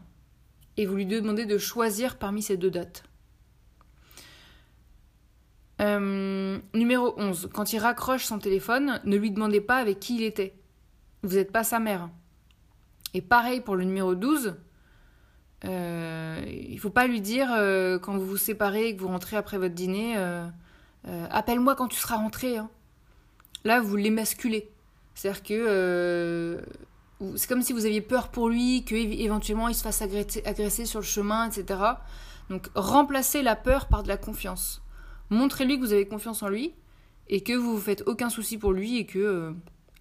et 0.78 0.86
vous 0.86 0.96
lui 0.96 1.06
demandez 1.06 1.46
de 1.46 1.58
choisir 1.58 2.18
parmi 2.18 2.42
ces 2.42 2.56
deux 2.56 2.72
dates. 2.72 3.04
Euh, 5.80 6.60
numéro 6.74 7.14
11. 7.18 7.50
Quand 7.54 7.74
il 7.74 7.80
raccroche 7.80 8.26
son 8.26 8.40
téléphone, 8.40 9.00
ne 9.04 9.16
lui 9.16 9.32
demandez 9.32 9.62
pas 9.62 9.78
avec 9.78 10.00
qui 10.00 10.16
il 10.16 10.24
était. 10.24 10.56
Vous 11.24 11.36
n'êtes 11.36 11.52
pas 11.52 11.64
sa 11.64 11.80
mère. 11.80 12.10
Et 13.14 13.22
pareil 13.22 13.62
pour 13.62 13.76
le 13.76 13.84
numéro 13.84 14.16
12. 14.16 14.56
Euh, 15.66 16.42
il 16.48 16.80
faut 16.80 16.90
pas 16.90 17.08
lui 17.08 17.22
dire 17.22 17.50
euh, 17.52 17.98
quand 18.00 18.16
vous 18.18 18.26
vous 18.26 18.38
séparez 18.38 18.90
et 18.90 18.96
que 18.96 19.02
vous 19.02 19.08
rentrez 19.08 19.38
après 19.38 19.58
votre 19.58 19.76
dîner 19.76 20.16
Appelle-moi 21.30 21.76
quand 21.76 21.88
tu 21.88 21.98
seras 21.98 22.18
rentré. 22.18 22.58
Hein. 22.58 22.70
Là, 23.64 23.80
vous 23.80 23.96
l'émasculez. 23.96 24.70
C'est-à-dire 25.16 25.42
que 25.42 26.62
c'est 27.36 27.48
comme 27.48 27.62
si 27.62 27.72
vous 27.72 27.86
aviez 27.86 28.02
peur 28.02 28.28
pour 28.28 28.50
lui, 28.50 28.84
qu'éventuellement 28.84 29.70
il 29.70 29.74
se 29.74 29.84
fasse 29.84 30.02
agresser 30.02 30.86
sur 30.86 31.00
le 31.00 31.06
chemin, 31.06 31.50
etc. 31.50 31.80
Donc 32.50 32.70
remplacez 32.76 33.42
la 33.42 33.56
peur 33.56 33.88
par 33.88 34.04
de 34.04 34.10
la 34.10 34.18
confiance. 34.18 34.82
Montrez-lui 35.30 35.78
que 35.78 35.82
vous 35.82 35.94
avez 35.94 36.08
confiance 36.08 36.42
en 36.44 36.50
lui 36.50 36.74
et 37.28 37.42
que 37.42 37.54
vous 37.54 37.76
vous 37.76 37.82
faites 37.82 38.04
aucun 38.08 38.30
souci 38.30 38.58
pour 38.58 38.72
lui 38.72 38.98
et 38.98 39.06
que 39.06 39.20
euh, 39.20 39.52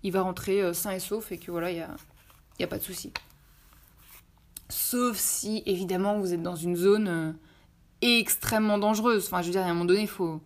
il 0.03 0.13
va 0.13 0.23
rentrer 0.23 0.63
euh, 0.63 0.73
sain 0.73 0.93
et 0.93 1.01
sauf 1.01 1.33
et 1.33 1.39
que 1.39 1.51
voilà, 1.51 1.71
il 1.71 1.87
n'y 2.59 2.65
a, 2.65 2.69
pas 2.69 2.79
de 2.79 2.83
souci. 2.83 3.13
Sauf 4.69 5.17
si, 5.17 5.63
évidemment, 5.67 6.19
vous 6.19 6.33
êtes 6.33 6.43
dans 6.43 6.57
une 6.57 6.77
zone 6.77 7.09
euh, 7.09 7.33
extrêmement 8.03 8.79
dangereuse. 8.79 9.27
Enfin, 9.27 9.43
je 9.43 9.47
veux 9.47 9.53
dire, 9.53 9.63
à 9.63 9.67
un 9.67 9.75
moment 9.75 9.85
donné, 9.85 10.03
il 10.03 10.09
faut, 10.09 10.41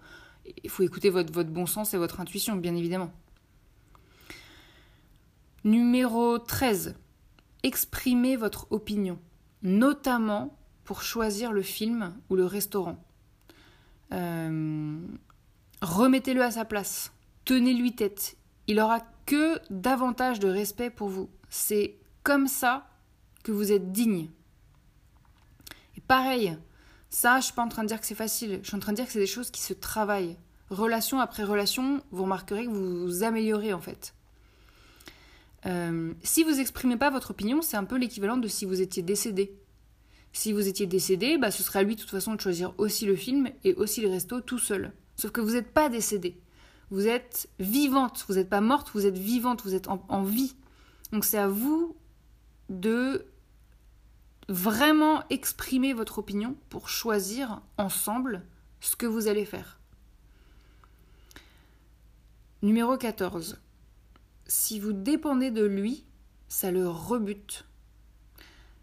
écouter 0.81 1.11
votre, 1.11 1.33
votre 1.33 1.51
bon 1.51 1.67
sens 1.67 1.93
et 1.93 1.99
votre 1.99 2.21
intuition, 2.21 2.57
bien 2.57 2.75
évidemment. 2.75 3.13
Numéro 5.65 6.39
13. 6.39 6.95
Exprimez 7.63 8.37
votre 8.37 8.67
opinion, 8.71 9.19
notamment 9.63 10.57
pour 10.85 11.03
choisir 11.03 11.53
le 11.53 11.61
film 11.61 12.15
ou 12.31 12.37
le 12.37 12.47
restaurant. 12.47 12.99
Euh, 14.13 14.99
remettez-le 15.83 16.43
à 16.43 16.51
sa 16.51 16.65
place. 16.65 17.13
Tenez-lui 17.45 17.95
tête. 17.95 18.37
Il 18.67 18.81
aura 18.81 19.01
que 19.27 19.59
davantage 19.71 20.41
de 20.41 20.49
respect 20.49 20.91
pour 20.91 21.09
vous. 21.09 21.29
C'est 21.49 21.97
comme 22.23 22.47
ça 22.47 22.89
que 23.43 23.53
vous 23.53 23.73
êtes 23.73 23.93
digne. 23.93 24.29
Et 25.97 26.01
pareil, 26.01 26.57
ça, 27.09 27.41
je 27.41 27.47
suis 27.47 27.55
pas 27.55 27.63
en 27.63 27.69
train 27.69 27.83
de 27.83 27.89
dire 27.89 28.01
que 28.01 28.07
c'est 28.07 28.15
facile. 28.15 28.61
Je 28.63 28.69
suis 28.69 28.77
en 28.77 28.81
train 28.81 28.93
de 28.93 28.97
dire 28.97 29.07
que 29.07 29.13
c'est 29.13 29.19
des 29.19 29.27
choses 29.27 29.51
qui 29.51 29.61
se 29.61 29.73
travaillent. 29.73 30.37
Relation 30.71 31.19
après 31.19 31.43
relation, 31.43 32.03
vous 32.13 32.23
remarquerez 32.23 32.65
que 32.65 32.71
vous 32.71 33.01
vous 33.01 33.23
améliorez 33.25 33.73
en 33.73 33.81
fait. 33.81 34.15
Euh, 35.67 36.15
si 36.23 36.45
vous 36.45 36.61
exprimez 36.61 36.97
pas 36.97 37.11
votre 37.11 37.33
opinion, 37.33 37.61
c'est 37.61 37.77
un 37.77 37.85
peu 37.85 37.97
l'équivalent 37.97 38.37
de 38.37 38.49
si 38.49 38.65
vous 38.65 38.81
étiez 38.81 39.03
décédé. 39.03 39.53
Si 40.33 40.53
vous 40.53 40.69
étiez 40.69 40.87
décédé, 40.87 41.39
bah, 41.39 41.51
ce 41.51 41.63
serait 41.63 41.81
à 41.81 41.83
lui 41.83 41.97
de 41.97 42.01
toute 42.01 42.11
façon 42.11 42.35
de 42.35 42.41
choisir 42.41 42.73
aussi 42.79 43.07
le 43.07 43.17
film 43.17 43.51
et 43.65 43.75
aussi 43.75 44.01
le 44.01 44.09
resto 44.09 44.41
tout 44.41 44.59
seul. 44.59 44.93
Sauf 45.17 45.33
que 45.33 45.41
vous 45.41 45.53
n'êtes 45.53 45.73
pas 45.73 45.89
décédé. 45.89 46.41
Vous 46.91 47.07
êtes 47.07 47.49
vivante. 47.59 48.25
Vous 48.29 48.35
n'êtes 48.35 48.49
pas 48.49 48.61
morte, 48.61 48.91
vous 48.95 49.07
êtes 49.07 49.19
vivante, 49.19 49.63
vous 49.63 49.75
êtes 49.75 49.89
en, 49.89 50.23
vie. 50.23 50.55
Donc 51.13 51.25
c'est 51.25 51.39
à 51.39 51.49
vous 51.49 51.97
de 52.69 53.27
vraiment 54.49 55.23
exprimer 55.31 55.93
votre 55.93 56.19
opinion 56.19 56.57
pour 56.69 56.89
choisir 56.89 57.61
ensemble 57.77 58.43
ce 58.81 58.97
que 58.97 59.07
vous 59.07 59.29
allez 59.29 59.45
faire. 59.45 59.79
Numéro 62.63 62.97
14. 62.97 63.61
Si 64.47 64.81
vous 64.81 64.93
dépendez 64.93 65.51
de 65.51 65.65
lui, 65.65 66.05
ça 66.49 66.71
le 66.71 66.89
rebute. 66.89 67.65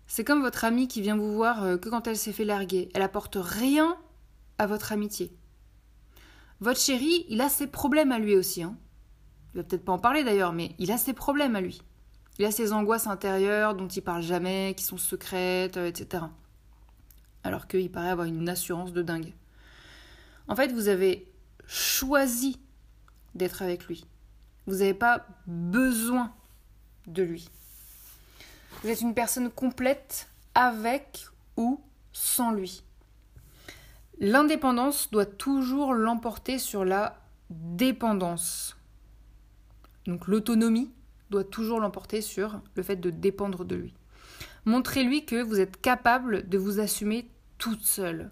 C'est 0.07 0.23
comme 0.23 0.41
votre 0.41 0.63
amie 0.63 0.87
qui 0.87 1.01
vient 1.01 1.17
vous 1.17 1.33
voir 1.33 1.63
euh, 1.63 1.77
que 1.77 1.89
quand 1.89 2.07
elle 2.07 2.17
s'est 2.17 2.31
fait 2.31 2.45
larguer. 2.45 2.89
Elle 2.93 3.01
apporte 3.01 3.37
rien 3.39 3.97
à 4.57 4.65
votre 4.65 4.91
amitié. 4.93 5.31
Votre 6.59 6.79
chéri, 6.79 7.25
il 7.29 7.41
a 7.41 7.49
ses 7.49 7.67
problèmes 7.67 8.11
à 8.11 8.19
lui 8.19 8.35
aussi. 8.35 8.63
Hein. 8.63 8.77
Il 9.53 9.57
va 9.57 9.63
peut-être 9.63 9.85
pas 9.85 9.91
en 9.91 9.99
parler 9.99 10.23
d'ailleurs, 10.23 10.53
mais 10.53 10.71
il 10.79 10.91
a 10.91 10.97
ses 10.97 11.13
problèmes 11.13 11.55
à 11.55 11.61
lui. 11.61 11.81
Il 12.39 12.45
a 12.45 12.51
ses 12.51 12.71
angoisses 12.71 13.07
intérieures 13.07 13.75
dont 13.75 13.87
il 13.87 14.01
parle 14.01 14.21
jamais, 14.21 14.73
qui 14.75 14.83
sont 14.83 14.97
secrètes, 14.97 15.77
euh, 15.77 15.87
etc. 15.87 16.23
Alors 17.43 17.67
qu'il 17.67 17.91
paraît 17.91 18.09
avoir 18.09 18.27
une 18.27 18.49
assurance 18.49 18.93
de 18.93 19.01
dingue. 19.01 19.33
En 20.47 20.55
fait, 20.55 20.71
vous 20.71 20.87
avez 20.87 21.31
choisi 21.67 22.59
d'être 23.35 23.61
avec 23.61 23.85
lui. 23.85 24.05
Vous 24.65 24.77
n'avez 24.77 24.93
pas 24.93 25.25
besoin 25.45 26.33
de 27.07 27.23
lui. 27.23 27.49
Vous 28.81 28.89
êtes 28.89 29.01
une 29.01 29.15
personne 29.15 29.49
complète 29.49 30.29
avec 30.53 31.25
ou 31.55 31.81
sans 32.11 32.51
lui. 32.51 32.83
L'indépendance 34.19 35.09
doit 35.11 35.25
toujours 35.25 35.93
l'emporter 35.93 36.59
sur 36.59 36.85
la 36.85 37.19
dépendance. 37.49 38.77
Donc 40.05 40.27
l'autonomie 40.27 40.91
doit 41.29 41.43
toujours 41.43 41.79
l'emporter 41.79 42.21
sur 42.21 42.61
le 42.75 42.83
fait 42.83 42.95
de 42.95 43.09
dépendre 43.09 43.65
de 43.65 43.75
lui. 43.75 43.93
Montrez-lui 44.65 45.25
que 45.25 45.41
vous 45.41 45.59
êtes 45.59 45.81
capable 45.81 46.47
de 46.47 46.57
vous 46.57 46.79
assumer 46.79 47.29
toute 47.57 47.83
seule. 47.83 48.31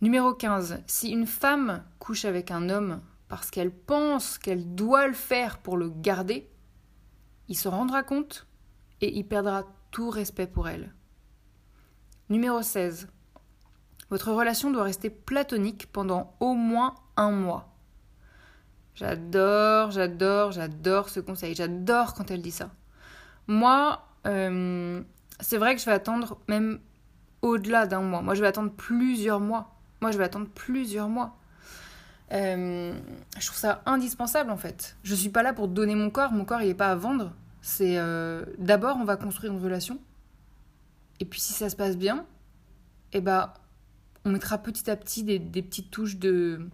Numéro 0.00 0.34
15. 0.34 0.82
Si 0.86 1.10
une 1.10 1.26
femme 1.26 1.82
couche 1.98 2.24
avec 2.24 2.50
un 2.50 2.68
homme 2.68 3.00
parce 3.28 3.50
qu'elle 3.50 3.70
pense 3.70 4.36
qu'elle 4.36 4.74
doit 4.74 5.06
le 5.06 5.14
faire 5.14 5.58
pour 5.58 5.76
le 5.76 5.88
garder, 5.88 6.51
il 7.48 7.56
se 7.56 7.68
rendra 7.68 8.02
compte 8.02 8.46
et 9.00 9.16
il 9.16 9.24
perdra 9.24 9.64
tout 9.90 10.10
respect 10.10 10.46
pour 10.46 10.68
elle. 10.68 10.92
Numéro 12.28 12.62
16. 12.62 13.08
Votre 14.10 14.32
relation 14.32 14.70
doit 14.70 14.84
rester 14.84 15.10
platonique 15.10 15.90
pendant 15.90 16.34
au 16.40 16.54
moins 16.54 16.94
un 17.16 17.30
mois. 17.30 17.72
J'adore, 18.94 19.90
j'adore, 19.90 20.52
j'adore 20.52 21.08
ce 21.08 21.20
conseil. 21.20 21.54
J'adore 21.54 22.14
quand 22.14 22.30
elle 22.30 22.42
dit 22.42 22.50
ça. 22.50 22.70
Moi, 23.46 24.06
euh, 24.26 25.02
c'est 25.40 25.56
vrai 25.56 25.74
que 25.74 25.80
je 25.80 25.86
vais 25.86 25.92
attendre 25.92 26.38
même 26.48 26.80
au-delà 27.40 27.86
d'un 27.86 28.02
mois. 28.02 28.22
Moi, 28.22 28.34
je 28.34 28.42
vais 28.42 28.46
attendre 28.46 28.72
plusieurs 28.72 29.40
mois. 29.40 29.74
Moi, 30.00 30.10
je 30.10 30.18
vais 30.18 30.24
attendre 30.24 30.48
plusieurs 30.54 31.08
mois. 31.08 31.36
Euh, 32.32 32.94
je 33.38 33.46
trouve 33.46 33.58
ça 33.58 33.82
indispensable 33.84 34.50
en 34.50 34.56
fait. 34.56 34.96
Je 35.02 35.14
suis 35.14 35.28
pas 35.28 35.42
là 35.42 35.52
pour 35.52 35.68
donner 35.68 35.94
mon 35.94 36.10
corps, 36.10 36.32
mon 36.32 36.44
corps 36.44 36.62
il 36.62 36.68
est 36.68 36.74
pas 36.74 36.90
à 36.90 36.94
vendre. 36.94 37.32
C'est 37.60 37.98
euh, 37.98 38.44
d'abord 38.58 38.96
on 38.98 39.04
va 39.04 39.16
construire 39.16 39.52
une 39.52 39.62
relation, 39.62 40.00
et 41.20 41.24
puis 41.24 41.40
si 41.40 41.52
ça 41.52 41.68
se 41.68 41.76
passe 41.76 41.96
bien, 41.96 42.26
eh 43.12 43.20
ben 43.20 43.52
on 44.24 44.30
mettra 44.30 44.58
petit 44.58 44.90
à 44.90 44.96
petit 44.96 45.24
des, 45.24 45.38
petites 45.40 45.90
touches 45.90 46.16
de, 46.16 46.68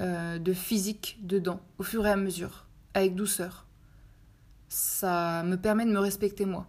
euh, 0.00 0.38
de 0.38 0.52
physique 0.52 1.18
dedans, 1.22 1.60
au 1.78 1.82
fur 1.82 2.06
et 2.06 2.10
à 2.10 2.16
mesure, 2.16 2.66
avec 2.92 3.14
douceur. 3.14 3.66
Ça 4.68 5.42
me 5.44 5.56
permet 5.56 5.86
de 5.86 5.92
me 5.92 5.98
respecter 5.98 6.44
moi. 6.44 6.66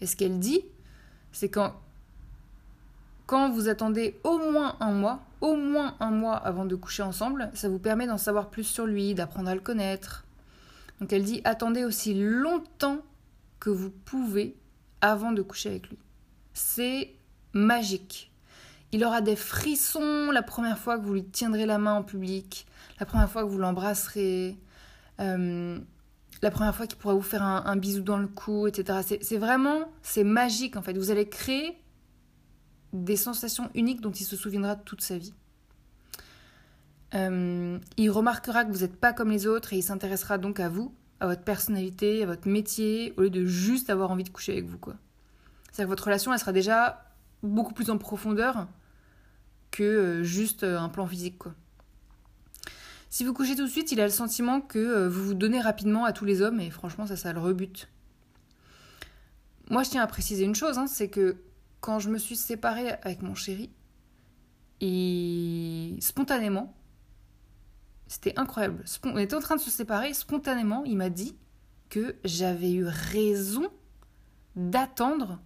Et 0.00 0.06
ce 0.06 0.16
qu'elle 0.16 0.38
dit, 0.38 0.60
c'est 1.32 1.48
quand 1.48 1.80
quand 3.26 3.50
vous 3.50 3.68
attendez 3.68 4.18
au 4.24 4.38
moins 4.38 4.76
un 4.80 4.92
mois, 4.92 5.20
au 5.40 5.56
moins 5.56 5.96
un 6.00 6.10
mois 6.10 6.36
avant 6.36 6.64
de 6.64 6.76
coucher 6.76 7.02
ensemble, 7.02 7.50
ça 7.54 7.68
vous 7.68 7.78
permet 7.78 8.06
d'en 8.06 8.18
savoir 8.18 8.50
plus 8.50 8.64
sur 8.64 8.86
lui, 8.86 9.14
d'apprendre 9.14 9.48
à 9.48 9.54
le 9.54 9.60
connaître. 9.60 10.24
Donc 11.00 11.12
elle 11.12 11.24
dit 11.24 11.40
attendez 11.44 11.84
aussi 11.84 12.14
longtemps 12.14 12.98
que 13.60 13.70
vous 13.70 13.90
pouvez 13.90 14.56
avant 15.00 15.32
de 15.32 15.42
coucher 15.42 15.70
avec 15.70 15.88
lui. 15.88 15.98
C'est 16.54 17.14
magique. 17.52 18.32
Il 18.92 19.04
aura 19.04 19.20
des 19.20 19.36
frissons 19.36 20.30
la 20.30 20.42
première 20.42 20.78
fois 20.78 20.98
que 20.98 21.04
vous 21.04 21.14
lui 21.14 21.24
tiendrez 21.24 21.66
la 21.66 21.78
main 21.78 21.94
en 21.94 22.02
public, 22.02 22.66
la 23.00 23.06
première 23.06 23.28
fois 23.28 23.42
que 23.42 23.48
vous 23.48 23.58
l'embrasserez, 23.58 24.56
euh, 25.20 25.78
la 26.42 26.50
première 26.50 26.74
fois 26.74 26.86
qu'il 26.86 26.98
pourra 26.98 27.14
vous 27.14 27.22
faire 27.22 27.42
un, 27.42 27.76
bisou 27.76 28.02
dans 28.02 28.18
le 28.18 28.28
cou, 28.28 28.66
etc. 28.68 29.18
C'est 29.20 29.36
vraiment, 29.36 29.90
c'est 30.02 30.24
magique 30.24 30.76
en 30.76 30.82
fait. 30.82 30.96
Vous 30.96 31.10
allez 31.10 31.28
créer 31.28 31.76
des 32.92 33.16
sensations 33.16 33.70
uniques 33.74 34.00
dont 34.00 34.12
il 34.12 34.24
se 34.24 34.36
souviendra 34.36 34.76
toute 34.76 35.00
sa 35.00 35.18
vie. 35.18 35.34
Euh, 37.14 37.78
il 37.96 38.10
remarquera 38.10 38.64
que 38.64 38.72
vous 38.72 38.80
n'êtes 38.80 38.96
pas 38.96 39.12
comme 39.12 39.30
les 39.30 39.46
autres 39.46 39.72
et 39.72 39.78
il 39.78 39.82
s'intéressera 39.82 40.38
donc 40.38 40.60
à 40.60 40.68
vous, 40.68 40.94
à 41.20 41.26
votre 41.26 41.42
personnalité, 41.42 42.22
à 42.22 42.26
votre 42.26 42.48
métier, 42.48 43.14
au 43.16 43.22
lieu 43.22 43.30
de 43.30 43.44
juste 43.44 43.90
avoir 43.90 44.10
envie 44.10 44.24
de 44.24 44.28
coucher 44.28 44.52
avec 44.52 44.66
vous. 44.66 44.78
C'est-à-dire 44.82 45.84
que 45.84 45.88
votre 45.88 46.04
relation, 46.04 46.32
elle 46.32 46.38
sera 46.38 46.52
déjà 46.52 47.04
beaucoup 47.42 47.74
plus 47.74 47.90
en 47.90 47.98
profondeur 47.98 48.66
que 49.70 49.82
euh, 49.82 50.22
juste 50.22 50.62
euh, 50.62 50.78
un 50.78 50.88
plan 50.88 51.06
physique. 51.06 51.38
quoi. 51.38 51.54
Si 53.08 53.24
vous 53.24 53.32
couchez 53.32 53.56
tout 53.56 53.64
de 53.64 53.70
suite, 53.70 53.92
il 53.92 54.00
a 54.00 54.04
le 54.04 54.12
sentiment 54.12 54.60
que 54.60 55.06
vous 55.06 55.24
vous 55.24 55.34
donnez 55.34 55.60
rapidement 55.60 56.04
à 56.04 56.12
tous 56.12 56.24
les 56.24 56.42
hommes 56.42 56.60
et 56.60 56.70
franchement, 56.70 57.06
ça, 57.06 57.16
ça 57.16 57.32
le 57.32 57.40
rebute. 57.40 57.88
Moi, 59.70 59.82
je 59.84 59.90
tiens 59.90 60.02
à 60.02 60.06
préciser 60.06 60.44
une 60.44 60.54
chose, 60.54 60.76
hein, 60.76 60.86
c'est 60.86 61.08
que 61.08 61.36
quand 61.80 61.98
je 61.98 62.10
me 62.10 62.18
suis 62.18 62.36
séparée 62.36 62.90
avec 63.02 63.22
mon 63.22 63.34
chéri, 63.34 63.70
et 64.80 65.96
spontanément, 66.00 66.74
c'était 68.06 68.38
incroyable. 68.38 68.84
On 69.04 69.18
était 69.18 69.34
en 69.34 69.40
train 69.40 69.56
de 69.56 69.60
se 69.60 69.70
séparer, 69.70 70.12
spontanément, 70.14 70.84
il 70.84 70.96
m'a 70.96 71.10
dit 71.10 71.36
que 71.88 72.16
j'avais 72.24 72.72
eu 72.72 72.84
raison 72.84 73.68
d'attendre 74.54 75.40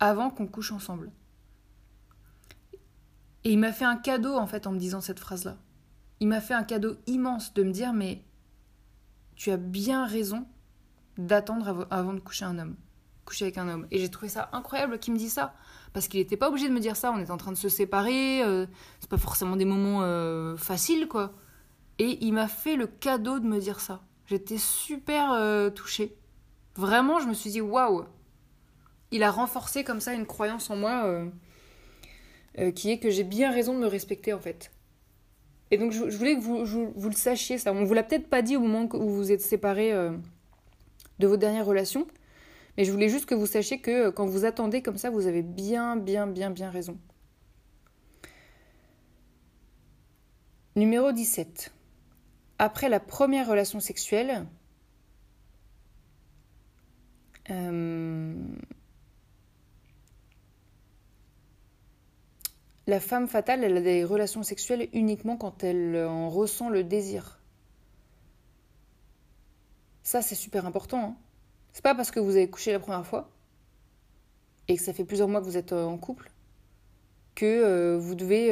avant 0.00 0.30
qu'on 0.30 0.46
couche 0.46 0.72
ensemble. 0.72 1.10
Et 3.44 3.52
il 3.52 3.58
m'a 3.58 3.72
fait 3.72 3.84
un 3.84 3.96
cadeau 3.96 4.36
en 4.36 4.46
fait 4.46 4.66
en 4.66 4.72
me 4.72 4.78
disant 4.78 5.00
cette 5.00 5.20
phrase-là. 5.20 5.56
Il 6.20 6.28
m'a 6.28 6.40
fait 6.40 6.54
un 6.54 6.64
cadeau 6.64 6.96
immense 7.06 7.54
de 7.54 7.62
me 7.62 7.72
dire 7.72 7.92
mais 7.92 8.24
tu 9.36 9.50
as 9.50 9.56
bien 9.56 10.04
raison 10.04 10.46
d'attendre 11.16 11.86
avant 11.90 12.12
de 12.12 12.20
coucher 12.20 12.44
un 12.44 12.58
homme, 12.58 12.76
avec 13.40 13.58
un 13.58 13.68
homme. 13.68 13.86
Et 13.90 13.98
j'ai 13.98 14.08
trouvé 14.08 14.28
ça 14.28 14.48
incroyable 14.52 14.98
qu'il 14.98 15.12
me 15.12 15.18
dise 15.18 15.32
ça 15.32 15.54
parce 15.92 16.08
qu'il 16.08 16.20
n'était 16.20 16.36
pas 16.36 16.48
obligé 16.48 16.68
de 16.68 16.74
me 16.74 16.80
dire 16.80 16.96
ça. 16.96 17.12
On 17.12 17.18
est 17.18 17.30
en 17.30 17.36
train 17.36 17.52
de 17.52 17.56
se 17.56 17.68
séparer, 17.68 18.42
euh, 18.42 18.66
c'est 19.00 19.10
pas 19.10 19.18
forcément 19.18 19.56
des 19.56 19.64
moments 19.64 20.02
euh, 20.02 20.56
faciles 20.56 21.08
quoi. 21.08 21.32
Et 21.98 22.18
il 22.24 22.32
m'a 22.32 22.48
fait 22.48 22.76
le 22.76 22.86
cadeau 22.86 23.38
de 23.38 23.46
me 23.46 23.58
dire 23.58 23.80
ça. 23.80 24.02
J'étais 24.26 24.58
super 24.58 25.32
euh, 25.32 25.70
touchée. 25.70 26.16
Vraiment, 26.76 27.18
je 27.18 27.26
me 27.26 27.34
suis 27.34 27.50
dit 27.50 27.60
waouh. 27.60 28.04
Il 29.10 29.22
a 29.22 29.30
renforcé 29.30 29.84
comme 29.84 30.00
ça 30.00 30.12
une 30.12 30.26
croyance 30.26 30.70
en 30.70 30.76
moi 30.76 31.24
qui 32.74 32.90
est 32.90 32.98
que 32.98 33.08
j'ai 33.08 33.24
bien 33.24 33.52
raison 33.52 33.72
de 33.72 33.78
me 33.78 33.86
respecter 33.86 34.34
en 34.34 34.38
fait. 34.38 34.70
Et 35.70 35.78
donc 35.78 35.92
je, 35.92 36.04
voulais 36.04 36.34
que 36.34 36.40
vous, 36.40 36.64
vous, 36.94 37.08
le 37.08 37.14
sachiez 37.14 37.56
ça. 37.56 37.72
On 37.72 37.84
vous 37.84 37.94
l'a 37.94 38.02
peut-être 38.02 38.28
pas 38.28 38.42
dit 38.42 38.56
au 38.56 38.60
moment 38.60 38.86
où 38.92 39.08
vous 39.08 39.32
êtes 39.32 39.40
séparés 39.40 39.94
de 41.18 41.26
vos 41.26 41.36
dernières 41.36 41.66
relations, 41.66 42.06
mais 42.78 42.84
je 42.84 42.92
voulais 42.92 43.08
juste 43.08 43.26
que 43.26 43.34
vous 43.34 43.46
sachiez 43.46 43.80
que 43.80 44.08
quand 44.10 44.26
vous 44.26 44.44
attendez 44.44 44.82
comme 44.82 44.96
ça, 44.96 45.10
vous 45.10 45.26
avez 45.26 45.42
bien, 45.42 45.96
bien, 45.96 46.28
bien, 46.28 46.48
bien 46.50 46.70
raison. 46.70 46.96
Numéro 50.76 51.10
17 51.10 51.72
après 52.60 52.88
la 52.88 53.00
première 53.00 53.48
relation 53.48 53.80
sexuelle, 53.80 54.46
euh, 57.50 58.34
la 62.86 63.00
femme 63.00 63.28
fatale, 63.28 63.64
elle 63.64 63.76
a 63.76 63.80
des 63.80 64.04
relations 64.04 64.42
sexuelles 64.42 64.88
uniquement 64.92 65.36
quand 65.36 65.64
elle 65.64 65.96
en 66.04 66.28
ressent 66.30 66.68
le 66.68 66.84
désir. 66.84 67.40
Ça, 70.02 70.22
c'est 70.22 70.34
super 70.34 70.66
important. 70.66 71.04
Hein. 71.04 71.27
C'est 71.78 71.84
pas 71.84 71.94
parce 71.94 72.10
que 72.10 72.18
vous 72.18 72.32
avez 72.32 72.50
couché 72.50 72.72
la 72.72 72.80
première 72.80 73.06
fois 73.06 73.30
et 74.66 74.76
que 74.76 74.82
ça 74.82 74.92
fait 74.92 75.04
plusieurs 75.04 75.28
mois 75.28 75.38
que 75.40 75.46
vous 75.46 75.56
êtes 75.56 75.72
euh, 75.72 75.84
en 75.84 75.96
couple 75.96 76.32
que 77.36 77.46
euh, 77.46 77.96
vous 77.96 78.16
devez 78.16 78.50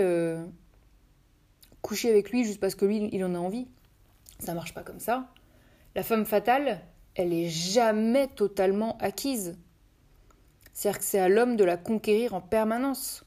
coucher 1.83 2.09
avec 2.09 2.31
lui 2.31 2.45
juste 2.45 2.61
parce 2.61 2.77
que 2.77 2.85
lui, 2.85 3.09
il 3.11 3.25
en 3.25 3.35
a 3.35 3.39
envie. 3.39 3.67
Ça 4.39 4.55
marche 4.55 4.75
pas 4.75 4.85
comme 4.85 5.01
ça. 5.01 5.27
La 5.97 6.05
femme 6.05 6.25
fatale, 6.25 6.81
elle 7.17 7.33
est 7.33 7.49
jamais 7.49 8.29
totalement 8.29 8.97
acquise. 8.99 9.59
C'est-à-dire 10.73 11.01
que 11.01 11.05
c'est 11.05 11.19
à 11.19 11.29
l'homme 11.29 11.57
de 11.57 11.65
la 11.65 11.77
conquérir 11.77 12.33
en 12.33 12.41
permanence. 12.41 13.25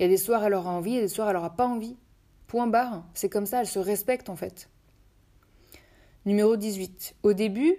Il 0.00 0.02
y 0.02 0.06
a 0.06 0.08
des 0.08 0.16
soirs 0.16 0.42
elle 0.42 0.54
aura 0.54 0.72
envie, 0.72 0.96
et 0.96 1.02
des 1.02 1.06
soirs 1.06 1.30
elle 1.30 1.36
aura 1.36 1.54
pas 1.54 1.68
envie. 1.68 1.96
Point 2.48 2.66
barre. 2.66 3.04
C'est 3.14 3.28
comme 3.28 3.46
ça, 3.46 3.60
elle 3.60 3.68
se 3.68 3.78
respecte 3.78 4.28
en 4.28 4.34
fait. 4.34 4.68
Numéro 6.26 6.56
18. 6.56 7.14
Au 7.22 7.32
début, 7.32 7.76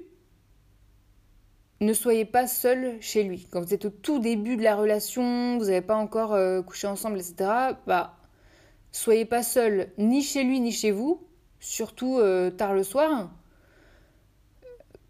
ne 1.81 1.93
soyez 1.93 2.25
pas 2.25 2.47
seul 2.47 2.97
chez 3.01 3.23
lui. 3.23 3.47
Quand 3.51 3.59
vous 3.59 3.73
êtes 3.73 3.85
au 3.85 3.89
tout 3.89 4.19
début 4.19 4.55
de 4.55 4.63
la 4.63 4.75
relation, 4.75 5.57
vous 5.57 5.65
n'avez 5.65 5.81
pas 5.81 5.95
encore 5.95 6.33
euh, 6.33 6.61
couché 6.61 6.87
ensemble, 6.87 7.19
etc., 7.19 7.49
bah, 7.87 8.15
soyez 8.91 9.25
pas 9.25 9.41
seul 9.41 9.89
ni 9.97 10.21
chez 10.21 10.43
lui 10.43 10.59
ni 10.59 10.71
chez 10.71 10.91
vous, 10.91 11.25
surtout 11.59 12.19
euh, 12.19 12.51
tard 12.51 12.75
le 12.75 12.83
soir, 12.83 13.31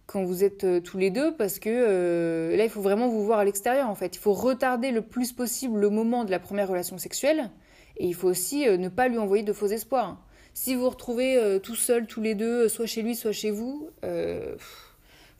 quand 0.05 0.23
vous 0.23 0.45
êtes 0.45 0.63
euh, 0.63 0.79
tous 0.79 0.97
les 0.97 1.09
deux, 1.09 1.35
parce 1.35 1.59
que 1.59 2.55
là, 2.55 2.63
il 2.63 2.69
faut 2.69 2.81
vraiment 2.81 3.09
vous 3.09 3.25
voir 3.25 3.39
à 3.39 3.45
l'extérieur, 3.45 3.89
en 3.89 3.95
fait. 3.95 4.15
Il 4.15 4.19
faut 4.19 4.33
retarder 4.33 4.91
le 4.91 5.01
plus 5.01 5.33
possible 5.33 5.77
le 5.77 5.89
moment 5.89 6.23
de 6.23 6.31
la 6.31 6.39
première 6.39 6.69
relation 6.69 6.97
sexuelle, 6.97 7.51
et 7.97 8.07
il 8.07 8.15
faut 8.15 8.29
aussi 8.29 8.65
ne 8.65 8.87
pas 8.87 9.09
lui 9.09 9.17
envoyer 9.17 9.43
de 9.43 9.53
faux 9.53 9.67
espoirs. 9.67 10.25
Si 10.53 10.75
vous 10.75 10.81
vous 10.81 10.89
retrouvez 10.89 11.59
tout 11.61 11.75
seul, 11.75 12.07
tous 12.07 12.21
les 12.21 12.35
deux, 12.35 12.67
soit 12.69 12.85
chez 12.85 13.01
lui, 13.01 13.15
soit 13.15 13.31
chez 13.31 13.51
vous, 13.51 13.89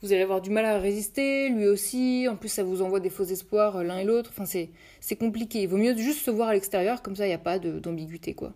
vous 0.02 0.12
allez 0.12 0.22
avoir 0.22 0.40
du 0.40 0.50
mal 0.50 0.64
à 0.64 0.78
résister, 0.78 1.48
lui 1.48 1.66
aussi, 1.66 2.26
en 2.28 2.36
plus 2.36 2.48
ça 2.48 2.64
vous 2.64 2.82
envoie 2.82 3.00
des 3.00 3.10
faux 3.10 3.24
espoirs 3.24 3.84
l'un 3.84 3.98
et 3.98 4.04
l'autre, 4.04 4.30
enfin 4.32 4.44
c'est 4.44 5.16
compliqué. 5.16 5.62
Il 5.62 5.68
vaut 5.68 5.76
mieux 5.76 5.96
juste 5.96 6.20
se 6.24 6.30
voir 6.30 6.48
à 6.48 6.54
l'extérieur, 6.54 7.02
comme 7.02 7.16
ça 7.16 7.24
il 7.24 7.28
n'y 7.28 7.34
a 7.34 7.38
pas 7.38 7.58
d'ambiguïté, 7.58 8.34
quoi 8.34 8.52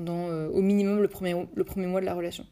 pendant 0.00 0.28
euh, 0.28 0.48
au 0.48 0.62
minimum 0.62 1.02
le 1.02 1.08
premier, 1.08 1.46
le 1.54 1.64
premier 1.64 1.86
mois 1.86 2.00
de 2.00 2.06
la 2.06 2.14
relation. 2.14 2.46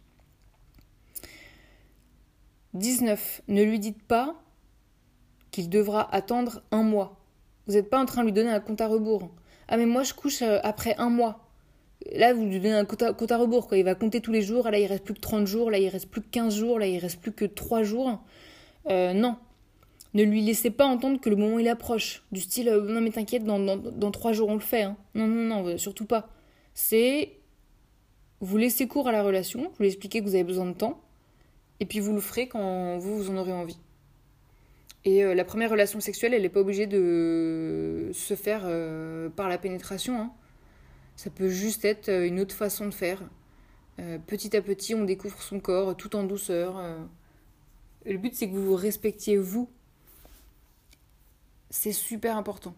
19. 2.74 3.42
Ne 3.48 3.62
lui 3.62 3.78
dites 3.78 4.02
pas 4.02 4.34
qu'il 5.50 5.70
devra 5.70 6.14
attendre 6.14 6.62
un 6.70 6.82
mois. 6.82 7.16
Vous 7.66 7.72
n'êtes 7.72 7.88
pas 7.88 7.98
en 7.98 8.04
train 8.04 8.20
de 8.20 8.26
lui 8.26 8.32
donner 8.32 8.50
un 8.50 8.60
compte 8.60 8.82
à 8.82 8.86
rebours. 8.86 9.30
Ah 9.68 9.78
mais 9.78 9.86
moi 9.86 10.02
je 10.02 10.12
couche 10.12 10.42
euh, 10.42 10.58
après 10.62 10.94
un 10.98 11.08
mois. 11.08 11.47
Là, 12.14 12.32
vous 12.32 12.44
lui 12.44 12.58
donnez 12.58 12.74
un 12.74 12.84
compte 12.84 13.02
à, 13.02 13.36
rebours. 13.36 13.68
Quoi. 13.68 13.78
Il 13.78 13.84
va 13.84 13.94
compter 13.94 14.20
tous 14.20 14.32
les 14.32 14.42
jours. 14.42 14.70
Là, 14.70 14.78
il 14.78 14.86
reste 14.86 15.04
plus 15.04 15.14
que 15.14 15.20
30 15.20 15.46
jours. 15.46 15.70
Là, 15.70 15.78
il 15.78 15.88
reste 15.88 16.08
plus 16.08 16.22
que 16.22 16.28
15 16.30 16.54
jours. 16.54 16.78
Là, 16.78 16.86
il 16.86 16.98
reste 16.98 17.20
plus 17.20 17.32
que 17.32 17.44
3 17.44 17.82
jours. 17.82 18.20
Euh, 18.88 19.12
non. 19.12 19.36
Ne 20.14 20.22
lui 20.22 20.40
laissez 20.40 20.70
pas 20.70 20.86
entendre 20.86 21.20
que 21.20 21.28
le 21.28 21.36
moment 21.36 21.58
il 21.58 21.68
approche. 21.68 22.22
Du 22.32 22.40
style, 22.40 22.70
non 22.70 23.02
mais 23.02 23.10
t'inquiète, 23.10 23.44
dans, 23.44 23.58
dans, 23.58 23.76
dans 23.76 24.10
3 24.10 24.32
jours 24.32 24.48
on 24.48 24.54
le 24.54 24.60
fait. 24.60 24.82
Hein. 24.82 24.96
Non, 25.14 25.26
non, 25.26 25.62
non, 25.62 25.78
surtout 25.78 26.06
pas. 26.06 26.30
C'est 26.72 27.38
vous 28.40 28.56
laissez 28.56 28.86
cours 28.86 29.08
à 29.08 29.12
la 29.12 29.22
relation, 29.22 29.62
vous 29.62 29.80
lui 29.80 29.88
expliquez 29.88 30.20
que 30.20 30.24
vous 30.24 30.34
avez 30.34 30.44
besoin 30.44 30.66
de 30.66 30.72
temps, 30.72 31.00
et 31.80 31.86
puis 31.86 32.00
vous 32.00 32.12
le 32.14 32.20
ferez 32.20 32.48
quand 32.48 32.98
vous, 32.98 33.18
vous 33.18 33.30
en 33.30 33.36
aurez 33.36 33.52
envie. 33.52 33.78
Et 35.04 35.24
euh, 35.24 35.34
la 35.34 35.44
première 35.44 35.70
relation 35.70 36.00
sexuelle, 36.00 36.34
elle 36.34 36.42
n'est 36.42 36.48
pas 36.48 36.60
obligée 36.60 36.86
de 36.86 38.10
se 38.12 38.34
faire 38.34 38.62
euh, 38.64 39.28
par 39.28 39.48
la 39.48 39.58
pénétration. 39.58 40.20
Hein. 40.20 40.32
Ça 41.18 41.28
peut 41.28 41.50
juste 41.50 41.84
être 41.84 42.08
euh, 42.08 42.26
une 42.26 42.40
autre 42.40 42.54
façon 42.54 42.86
de 42.86 42.94
faire. 42.94 43.20
petit 44.26 44.56
à 44.56 44.62
petit, 44.62 44.94
on 44.94 45.04
découvre 45.04 45.42
son 45.42 45.60
corps 45.60 45.94
tout 45.96 46.16
en 46.16 46.22
douceur. 46.22 46.80
Le 48.06 48.16
but, 48.16 48.34
c'est 48.34 48.48
que 48.48 48.54
vous 48.54 48.64
vous 48.64 48.76
respectiez 48.76 49.36
vous. 49.36 49.68
C'est 51.70 51.92
super 51.92 52.36
important. 52.36 52.74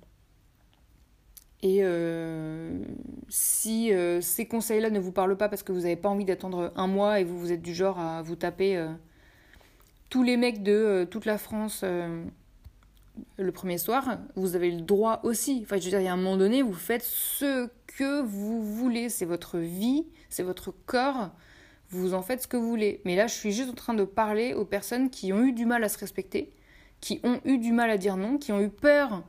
Et 1.62 1.80
euh, 1.82 2.72
si 3.28 3.92
euh, 3.92 4.20
ces 4.22 4.46
conseils-là 4.46 4.88
ne 4.88 4.98
vous 4.98 5.12
parlent 5.12 5.36
pas 5.36 5.48
parce 5.48 5.62
que 5.62 5.72
vous 5.72 5.80
n'avez 5.80 5.96
pas 5.96 6.08
envie 6.08 6.24
d'attendre 6.24 6.72
un 6.74 6.86
mois 6.86 7.20
et 7.20 7.24
vous, 7.24 7.38
vous 7.38 7.52
êtes 7.52 7.60
du 7.60 7.74
genre 7.74 7.98
à 7.98 8.22
vous 8.22 8.34
taper 8.34 8.78
euh, 8.78 8.88
tous 10.08 10.22
les 10.22 10.38
mecs 10.38 10.62
de 10.62 11.06
toute 11.10 11.26
la 11.26 11.36
France 11.36 11.84
le 13.38 13.52
premier 13.52 13.78
soir, 13.78 14.18
vous 14.36 14.56
avez 14.56 14.70
le 14.70 14.82
droit 14.82 15.20
aussi. 15.22 15.60
Enfin, 15.62 15.76
je 15.76 15.84
veux 15.84 15.90
dire, 15.90 16.00
il 16.00 16.04
y 16.04 16.08
a 16.08 16.12
un 16.12 16.16
moment 16.16 16.36
donné, 16.36 16.62
vous 16.62 16.72
faites 16.72 17.02
ce 17.02 17.68
que 17.86 18.22
vous 18.22 18.62
voulez. 18.62 19.08
C'est 19.08 19.24
votre 19.24 19.58
vie, 19.58 20.06
c'est 20.28 20.42
votre 20.42 20.72
corps. 20.86 21.30
Vous 21.90 22.14
en 22.14 22.22
faites 22.22 22.42
ce 22.42 22.46
que 22.46 22.56
vous 22.56 22.68
voulez. 22.68 23.00
Mais 23.04 23.16
là, 23.16 23.26
je 23.26 23.34
suis 23.34 23.52
juste 23.52 23.70
en 23.70 23.74
train 23.74 23.94
de 23.94 24.04
parler 24.04 24.54
aux 24.54 24.64
personnes 24.64 25.10
qui 25.10 25.32
ont 25.32 25.42
eu 25.42 25.52
du 25.52 25.66
mal 25.66 25.82
à 25.82 25.88
se 25.88 25.98
respecter, 25.98 26.52
qui 27.00 27.20
ont 27.24 27.40
eu 27.44 27.58
du 27.58 27.72
mal 27.72 27.90
à 27.90 27.98
dire 27.98 28.16
non, 28.16 28.38
qui 28.38 28.52
ont 28.52 28.60
eu 28.60 28.70
peur 28.70 29.24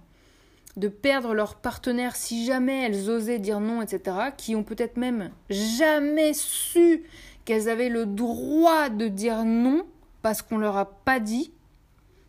de 0.77 0.87
perdre 0.87 1.33
leur 1.33 1.55
partenaire 1.55 2.15
si 2.15 2.45
jamais 2.45 2.85
elles 2.85 3.09
osaient 3.09 3.39
dire 3.39 3.59
non, 3.59 3.81
etc., 3.81 4.17
qui 4.37 4.55
ont 4.55 4.63
peut-être 4.63 4.97
même 4.97 5.31
jamais 5.49 6.33
su 6.33 7.03
qu'elles 7.45 7.67
avaient 7.67 7.89
le 7.89 8.05
droit 8.05 8.89
de 8.89 9.07
dire 9.07 9.43
non 9.43 9.85
parce 10.21 10.41
qu'on 10.41 10.57
leur 10.57 10.77
a 10.77 10.85
pas 10.85 11.19
dit, 11.19 11.51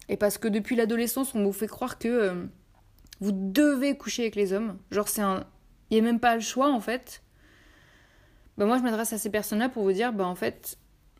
et 0.09 0.17
parce 0.17 0.39
que 0.39 0.49
depuis 0.49 0.77
l'adolescence, 0.77 1.35
on 1.35 1.45
vous 1.45 1.53
fait 1.53 1.69
croire 1.69 1.99
que 1.99 2.09
euh, 2.09 2.45
vous 3.21 3.33
devez 3.33 3.97
coucher 3.97 4.23
avec 4.23 4.37
les 4.37 4.53
hommes. 4.53 4.79
Genre, 4.91 5.09
c'est 5.09 5.23
un, 5.23 5.45
il 5.91 5.95
n'y 5.95 6.01
a 6.01 6.03
même 6.03 6.21
pas 6.21 6.35
le 6.35 6.41
choix 6.41 6.71
en 6.71 6.81
fait, 6.81 7.23
bah 8.59 8.67
moi 8.67 8.79
je 8.79 8.83
m'adresse 8.83 9.13
à 9.13 9.19
ces 9.19 9.31
personnes-là 9.31 9.69
pour 9.69 9.83
vous 9.83 9.93
dire, 9.93 10.13
bah 10.13 10.27
en 10.27 10.35
fait, 10.35 10.79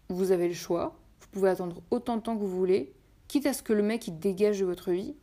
vous 0.09 0.33
avez 0.33 0.49
le 0.49 0.55
choix, 0.55 0.99
vous 1.21 1.29
pouvez 1.29 1.51
attendre 1.51 1.83
autant 1.91 2.17
de 2.17 2.23
temps 2.23 2.37
que 2.37 2.43
vous 2.43 2.57
voulez, 2.57 2.93
quitte 3.29 3.47
à 3.47 3.53
ce 3.53 3.63
que 3.63 3.73
le 3.73 3.83
mec 3.83 4.07
il 4.09 4.19
dégage 4.19 4.61
de 4.61 4.65
votre 4.65 4.91
vie, 4.91 5.15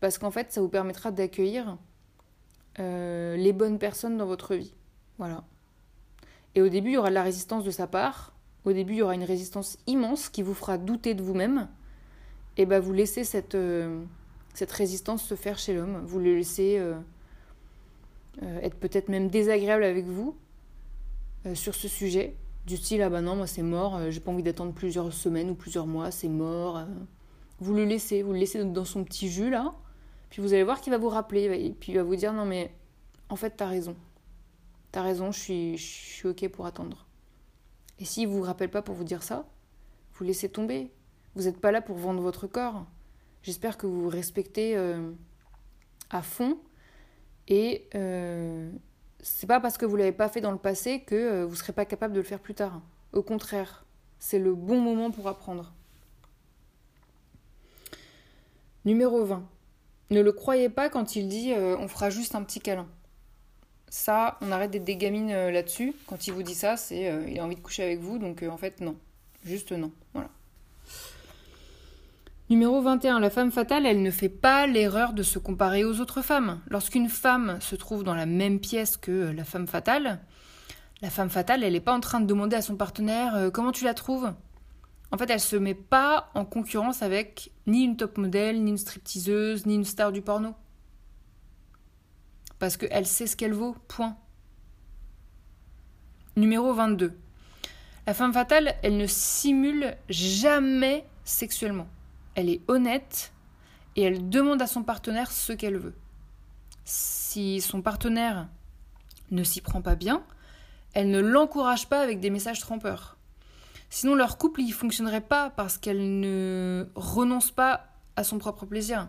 parce 0.00 0.18
qu'en 0.18 0.30
fait 0.30 0.52
ça 0.52 0.60
vous 0.60 0.68
permettra 0.68 1.10
d'accueillir 1.10 1.78
euh, 2.80 3.36
les 3.36 3.52
bonnes 3.52 3.78
personnes 3.78 4.16
dans 4.16 4.26
votre 4.26 4.54
vie. 4.54 4.74
Voilà. 5.18 5.44
Et 6.54 6.62
au 6.62 6.68
début, 6.68 6.90
il 6.90 6.94
y 6.94 6.96
aura 6.96 7.10
de 7.10 7.14
la 7.14 7.22
résistance 7.22 7.64
de 7.64 7.70
sa 7.70 7.86
part. 7.86 8.32
Au 8.64 8.72
début, 8.72 8.94
il 8.94 8.98
y 8.98 9.02
aura 9.02 9.14
une 9.14 9.24
résistance 9.24 9.78
immense 9.86 10.28
qui 10.28 10.42
vous 10.42 10.54
fera 10.54 10.78
douter 10.78 11.14
de 11.14 11.22
vous-même. 11.22 11.68
Et 12.58 12.66
bah, 12.66 12.80
vous 12.80 12.92
laissez 12.92 13.24
cette, 13.24 13.54
euh, 13.54 14.02
cette 14.52 14.72
résistance 14.72 15.24
se 15.24 15.34
faire 15.34 15.58
chez 15.58 15.72
l'homme. 15.72 16.02
Vous 16.04 16.18
le 16.18 16.36
laissez 16.36 16.76
euh, 16.78 16.98
être 18.60 18.76
peut-être 18.76 19.08
même 19.08 19.28
désagréable 19.28 19.84
avec 19.84 20.04
vous 20.04 20.36
sur 21.54 21.74
ce 21.74 21.88
sujet. 21.88 22.34
Du 22.66 22.76
style, 22.76 23.00
ah 23.00 23.08
bah 23.08 23.22
non, 23.22 23.36
moi 23.36 23.46
c'est 23.46 23.62
mort, 23.62 24.10
j'ai 24.10 24.20
pas 24.20 24.30
envie 24.30 24.42
d'attendre 24.42 24.74
plusieurs 24.74 25.10
semaines 25.14 25.48
ou 25.48 25.54
plusieurs 25.54 25.86
mois, 25.86 26.10
c'est 26.10 26.28
mort. 26.28 26.84
Vous 27.60 27.72
le 27.72 27.84
laissez, 27.84 28.22
vous 28.22 28.34
le 28.34 28.38
laissez 28.38 28.62
dans 28.62 28.84
son 28.84 29.04
petit 29.04 29.30
jus 29.30 29.48
là. 29.48 29.74
Puis 30.28 30.42
vous 30.42 30.52
allez 30.52 30.64
voir 30.64 30.82
qu'il 30.82 30.90
va 30.90 30.98
vous 30.98 31.08
rappeler, 31.08 31.44
et 31.44 31.70
puis 31.70 31.92
il 31.92 31.94
va 31.94 32.02
vous 32.02 32.16
dire 32.16 32.34
non 32.34 32.44
mais 32.44 32.70
en 33.30 33.36
fait 33.36 33.54
t'as 33.56 33.66
raison. 33.66 33.96
T'as 34.92 35.02
raison, 35.02 35.32
je 35.32 35.38
suis, 35.38 35.78
je 35.78 35.86
suis 35.86 36.28
ok 36.28 36.48
pour 36.48 36.66
attendre. 36.66 37.06
Et 37.98 38.04
s'il 38.04 38.28
vous 38.28 38.42
rappelle 38.42 38.70
pas 38.70 38.82
pour 38.82 38.94
vous 38.94 39.04
dire 39.04 39.22
ça, 39.22 39.46
vous 40.14 40.24
laissez 40.24 40.50
tomber. 40.50 40.90
Vous 41.38 41.44
n'êtes 41.44 41.60
pas 41.60 41.70
là 41.70 41.80
pour 41.80 41.96
vendre 41.96 42.20
votre 42.20 42.48
corps. 42.48 42.84
J'espère 43.44 43.78
que 43.78 43.86
vous 43.86 44.08
respectez 44.08 44.76
euh, 44.76 45.12
à 46.10 46.20
fond. 46.20 46.58
Et 47.46 47.88
euh, 47.94 48.68
c'est 49.20 49.46
pas 49.46 49.60
parce 49.60 49.78
que 49.78 49.86
vous 49.86 49.94
l'avez 49.94 50.10
pas 50.10 50.28
fait 50.28 50.40
dans 50.40 50.50
le 50.50 50.58
passé 50.58 51.02
que 51.02 51.14
euh, 51.14 51.46
vous 51.46 51.54
serez 51.54 51.72
pas 51.72 51.84
capable 51.84 52.12
de 52.12 52.18
le 52.18 52.24
faire 52.24 52.40
plus 52.40 52.54
tard. 52.54 52.82
Au 53.12 53.22
contraire, 53.22 53.86
c'est 54.18 54.40
le 54.40 54.52
bon 54.52 54.80
moment 54.80 55.12
pour 55.12 55.28
apprendre. 55.28 55.72
Numéro 58.84 59.24
20. 59.24 59.48
Ne 60.10 60.20
le 60.20 60.32
croyez 60.32 60.68
pas 60.68 60.88
quand 60.88 61.14
il 61.14 61.28
dit 61.28 61.52
euh, 61.52 61.76
on 61.78 61.86
fera 61.86 62.10
juste 62.10 62.34
un 62.34 62.42
petit 62.42 62.58
câlin. 62.58 62.88
Ça, 63.90 64.38
on 64.40 64.50
arrête 64.50 64.72
d'être 64.72 64.82
des 64.82 64.96
gamines 64.96 65.30
euh, 65.30 65.52
là-dessus. 65.52 65.94
Quand 66.08 66.26
il 66.26 66.32
vous 66.32 66.42
dit 66.42 66.56
ça, 66.56 66.76
c'est 66.76 67.28
il 67.28 67.38
a 67.38 67.44
envie 67.44 67.54
de 67.54 67.60
coucher 67.60 67.84
avec 67.84 68.00
vous, 68.00 68.18
donc 68.18 68.42
en 68.42 68.56
fait 68.56 68.80
non. 68.80 68.96
Juste 69.44 69.70
non. 69.70 69.92
Voilà. 70.14 70.30
Numéro 72.50 72.80
21. 72.80 73.20
La 73.20 73.28
femme 73.28 73.52
fatale, 73.52 73.84
elle 73.84 74.02
ne 74.02 74.10
fait 74.10 74.30
pas 74.30 74.66
l'erreur 74.66 75.12
de 75.12 75.22
se 75.22 75.38
comparer 75.38 75.84
aux 75.84 76.00
autres 76.00 76.22
femmes. 76.22 76.62
Lorsqu'une 76.68 77.10
femme 77.10 77.58
se 77.60 77.76
trouve 77.76 78.04
dans 78.04 78.14
la 78.14 78.24
même 78.24 78.58
pièce 78.58 78.96
que 78.96 79.32
la 79.32 79.44
femme 79.44 79.66
fatale, 79.66 80.18
la 81.02 81.10
femme 81.10 81.28
fatale, 81.28 81.62
elle 81.62 81.74
n'est 81.74 81.80
pas 81.80 81.92
en 81.92 82.00
train 82.00 82.20
de 82.20 82.26
demander 82.26 82.56
à 82.56 82.62
son 82.62 82.74
partenaire 82.74 83.50
comment 83.52 83.70
tu 83.70 83.84
la 83.84 83.92
trouves? 83.92 84.32
En 85.12 85.18
fait, 85.18 85.28
elle 85.28 85.40
se 85.40 85.56
met 85.56 85.74
pas 85.74 86.30
en 86.34 86.46
concurrence 86.46 87.02
avec 87.02 87.52
ni 87.66 87.84
une 87.84 87.98
top 87.98 88.16
modèle, 88.16 88.64
ni 88.64 88.70
une 88.70 88.78
stripteaseuse, 88.78 89.66
ni 89.66 89.74
une 89.74 89.84
star 89.84 90.10
du 90.10 90.22
porno. 90.22 90.54
Parce 92.58 92.78
qu'elle 92.78 93.06
sait 93.06 93.26
ce 93.26 93.36
qu'elle 93.36 93.52
vaut, 93.52 93.76
point. 93.88 94.16
Numéro 96.34 96.72
22. 96.72 97.12
La 98.06 98.14
femme 98.14 98.32
fatale, 98.32 98.74
elle 98.82 98.96
ne 98.96 99.06
simule 99.06 99.94
jamais 100.08 101.04
sexuellement. 101.24 101.88
Elle 102.38 102.50
est 102.50 102.62
honnête 102.68 103.32
et 103.96 104.02
elle 104.02 104.28
demande 104.28 104.62
à 104.62 104.68
son 104.68 104.84
partenaire 104.84 105.32
ce 105.32 105.52
qu'elle 105.52 105.76
veut. 105.76 105.96
Si 106.84 107.60
son 107.60 107.82
partenaire 107.82 108.46
ne 109.32 109.42
s'y 109.42 109.60
prend 109.60 109.82
pas 109.82 109.96
bien, 109.96 110.22
elle 110.92 111.10
ne 111.10 111.18
l'encourage 111.18 111.88
pas 111.88 112.00
avec 112.00 112.20
des 112.20 112.30
messages 112.30 112.60
trompeurs. 112.60 113.16
Sinon, 113.90 114.14
leur 114.14 114.38
couple, 114.38 114.60
il 114.60 114.70
fonctionnerait 114.70 115.20
pas 115.20 115.50
parce 115.50 115.78
qu'elle 115.78 116.20
ne 116.20 116.86
renonce 116.94 117.50
pas 117.50 117.88
à 118.14 118.22
son 118.22 118.38
propre 118.38 118.66
plaisir. 118.66 119.08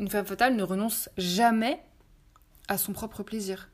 Une 0.00 0.08
femme 0.08 0.24
fatale 0.24 0.56
ne 0.56 0.62
renonce 0.62 1.10
jamais 1.18 1.84
à 2.66 2.78
son 2.78 2.94
propre 2.94 3.22
plaisir. 3.22 3.68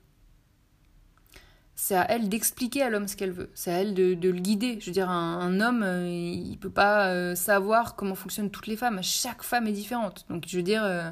C'est 1.83 1.97
à 1.97 2.07
elle 2.09 2.29
d'expliquer 2.29 2.83
à 2.83 2.91
l'homme 2.91 3.09
ce 3.09 3.17
qu'elle 3.17 3.33
veut. 3.33 3.51
C'est 3.55 3.73
à 3.73 3.79
elle 3.79 3.93
de, 3.93 4.15
le 4.15 4.39
guider. 4.39 4.79
Je 4.79 4.87
veux 4.87 4.93
dire, 4.93 5.11
un, 5.11 5.59
homme, 5.59 5.83
euh, 5.83 6.09
il 6.09 6.57
peut 6.57 6.71
pas 6.71 7.09
euh, 7.09 7.35
savoir 7.35 7.97
comment 7.97 8.15
fonctionnent 8.15 8.53
toutes 8.53 8.69
les 8.69 8.77
femmes. 8.77 9.01
Chaque 9.03 9.43
femme 9.43 9.67
est 9.67 9.73
différente. 9.73 10.25
Donc, 10.31 10.45
je 10.47 10.57
veux 10.57 10.63
dire, 10.63 10.85
euh, 10.85 11.11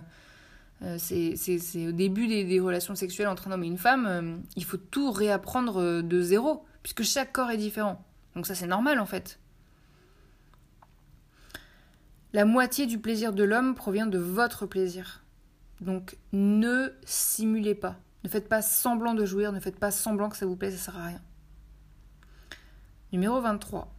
c'est 0.97 1.89
au 1.89 1.91
début 1.91 2.29
des, 2.29 2.61
relations 2.61 2.95
sexuelles 2.95 3.27
entre 3.27 3.49
un 3.49 3.51
homme 3.51 3.65
et 3.65 3.67
une 3.67 3.79
femme, 3.79 4.45
il 4.55 4.65
faut 4.65 4.77
tout 4.77 5.11
réapprendre 5.11 6.03
de 6.03 6.23
zéro 6.23 6.65
puisque 6.85 7.03
chaque 7.03 7.33
corps 7.33 7.51
est 7.51 7.57
différent. 7.57 8.05
Donc 8.37 8.47
ça 8.47 8.55
c'est 8.55 8.69
normal 8.69 9.01
en 9.01 9.07
fait. 9.07 9.41
La 12.33 12.45
moitié 12.45 12.87
du 12.87 13.01
plaisir 13.01 13.33
de 13.33 13.43
l'homme 13.43 13.75
provient 13.75 14.07
de 14.07 14.19
votre 14.19 14.67
plaisir. 14.67 15.25
Donc 15.81 16.17
ne 16.33 16.93
simulez 17.05 17.75
pas. 17.75 17.97
Ne 18.25 18.29
faites 18.29 18.49
pas 18.49 18.63
semblant 18.63 19.15
de 19.15 19.25
jouir, 19.25 19.53
ne 19.53 19.61
faites 19.61 19.79
pas 19.79 19.91
semblant 19.91 20.29
que 20.29 20.37
ça 20.37 20.47
vous 20.47 20.57
plaît, 20.57 20.71
ça 20.71 20.77
sert 20.77 20.97
à 20.97 21.07
rien. 21.07 21.21
Numéro 23.13 23.41
23. 23.41 23.93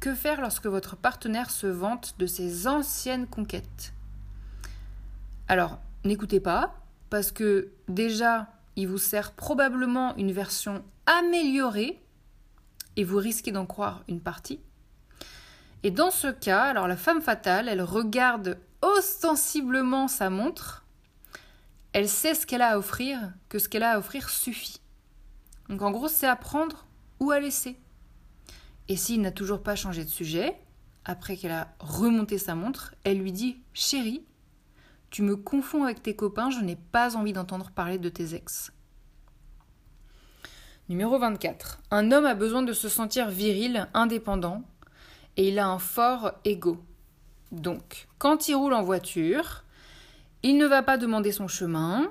Que 0.00 0.14
faire 0.14 0.40
lorsque 0.40 0.66
votre 0.66 0.96
partenaire 0.96 1.50
se 1.50 1.66
vante 1.66 2.18
de 2.18 2.26
ses 2.26 2.66
anciennes 2.66 3.26
conquêtes? 3.26 3.94
Alors, 5.48 5.78
n'écoutez 6.04 6.40
pas, 6.40 6.74
parce 7.08 7.30
que 7.30 7.70
déjà, 7.88 8.48
il 8.76 8.88
vous 8.88 8.98
sert 8.98 9.32
probablement 9.32 10.16
une 10.16 10.32
version 10.32 10.84
améliorée 11.06 12.02
et 12.96 13.04
vous 13.04 13.18
risquez 13.18 13.52
d'en 13.52 13.66
croire 13.66 14.02
une 14.08 14.20
partie. 14.20 14.60
Et 15.82 15.90
dans 15.90 16.10
ce 16.10 16.28
cas, 16.28 16.62
alors 16.62 16.88
la 16.88 16.96
femme 16.96 17.22
fatale, 17.22 17.68
elle 17.68 17.82
regarde 17.82 18.58
ostensiblement 18.82 20.08
sa 20.08 20.30
montre, 20.30 20.81
elle 21.92 22.08
sait 22.08 22.34
ce 22.34 22.46
qu'elle 22.46 22.62
a 22.62 22.70
à 22.70 22.78
offrir, 22.78 23.18
que 23.48 23.58
ce 23.58 23.68
qu'elle 23.68 23.82
a 23.82 23.92
à 23.92 23.98
offrir 23.98 24.30
suffit. 24.30 24.80
Donc 25.68 25.82
en 25.82 25.90
gros, 25.90 26.08
c'est 26.08 26.26
à 26.26 26.36
prendre 26.36 26.86
ou 27.20 27.30
à 27.30 27.40
laisser. 27.40 27.78
Et 28.88 28.96
s'il 28.96 29.20
n'a 29.20 29.30
toujours 29.30 29.62
pas 29.62 29.76
changé 29.76 30.04
de 30.04 30.10
sujet, 30.10 30.56
après 31.04 31.36
qu'elle 31.36 31.52
a 31.52 31.74
remonté 31.78 32.38
sa 32.38 32.54
montre, 32.54 32.94
elle 33.04 33.18
lui 33.18 33.32
dit 33.32 33.58
Chérie, 33.72 34.24
tu 35.10 35.22
me 35.22 35.36
confonds 35.36 35.84
avec 35.84 36.02
tes 36.02 36.16
copains, 36.16 36.50
je 36.50 36.60
n'ai 36.60 36.76
pas 36.76 37.16
envie 37.16 37.32
d'entendre 37.32 37.70
parler 37.70 37.98
de 37.98 38.08
tes 38.08 38.34
ex. 38.34 38.72
Numéro 40.88 41.18
24. 41.18 41.80
Un 41.90 42.12
homme 42.12 42.26
a 42.26 42.34
besoin 42.34 42.62
de 42.62 42.72
se 42.72 42.88
sentir 42.88 43.28
viril, 43.28 43.88
indépendant, 43.94 44.62
et 45.36 45.48
il 45.48 45.58
a 45.58 45.68
un 45.68 45.78
fort 45.78 46.32
ego. 46.44 46.82
Donc, 47.50 48.08
quand 48.18 48.48
il 48.48 48.54
roule 48.54 48.74
en 48.74 48.82
voiture, 48.82 49.61
il 50.42 50.56
ne 50.56 50.66
va 50.66 50.82
pas 50.82 50.98
demander 50.98 51.32
son 51.32 51.48
chemin, 51.48 52.10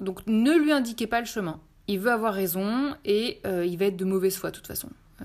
donc 0.00 0.26
ne 0.26 0.52
lui 0.52 0.72
indiquez 0.72 1.06
pas 1.06 1.20
le 1.20 1.26
chemin. 1.26 1.60
Il 1.88 1.98
veut 1.98 2.12
avoir 2.12 2.34
raison 2.34 2.94
et 3.04 3.40
euh, 3.46 3.64
il 3.66 3.76
va 3.78 3.86
être 3.86 3.96
de 3.96 4.04
mauvaise 4.04 4.36
foi 4.36 4.50
de 4.50 4.56
toute 4.56 4.66
façon. 4.66 4.90
Euh, 5.22 5.24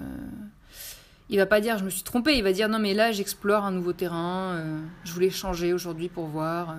il 1.30 1.38
va 1.38 1.46
pas 1.46 1.62
dire 1.62 1.78
je 1.78 1.86
me 1.86 1.90
suis 1.90 2.04
trompé, 2.04 2.38
il 2.38 2.44
va 2.44 2.52
dire 2.52 2.70
non 2.70 2.80
mais 2.80 2.94
là 2.94 3.12
j'explore 3.12 3.66
un 3.66 3.72
nouveau 3.72 3.94
terrain, 3.94 4.56
euh, 4.56 4.82
je 5.04 5.12
voulais 5.12 5.30
changer 5.30 5.74
aujourd'hui 5.74 6.10
pour 6.10 6.26
voir. 6.28 6.78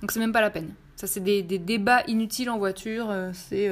Donc 0.00 0.12
c'est 0.12 0.20
même 0.20 0.32
pas 0.32 0.40
la 0.40 0.50
peine. 0.50 0.74
Ça 0.96 1.06
c'est 1.06 1.20
des, 1.20 1.42
des, 1.42 1.58
débats 1.58 2.02
inutiles 2.06 2.50
en 2.50 2.58
voiture, 2.58 3.12
c'est 3.32 3.68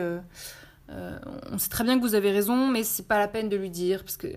euh, 0.91 1.19
on 1.51 1.59
sait 1.59 1.69
très 1.69 1.85
bien 1.85 1.97
que 1.97 2.03
vous 2.03 2.15
avez 2.15 2.31
raison, 2.31 2.69
mais 2.69 2.85
c'est 2.85 3.07
pas 3.07 3.19
la 3.19 3.29
peine 3.29 3.49
de 3.49 3.57
lui 3.57 3.71
dire 3.71 4.03
parce 4.05 4.17
que 4.17 4.29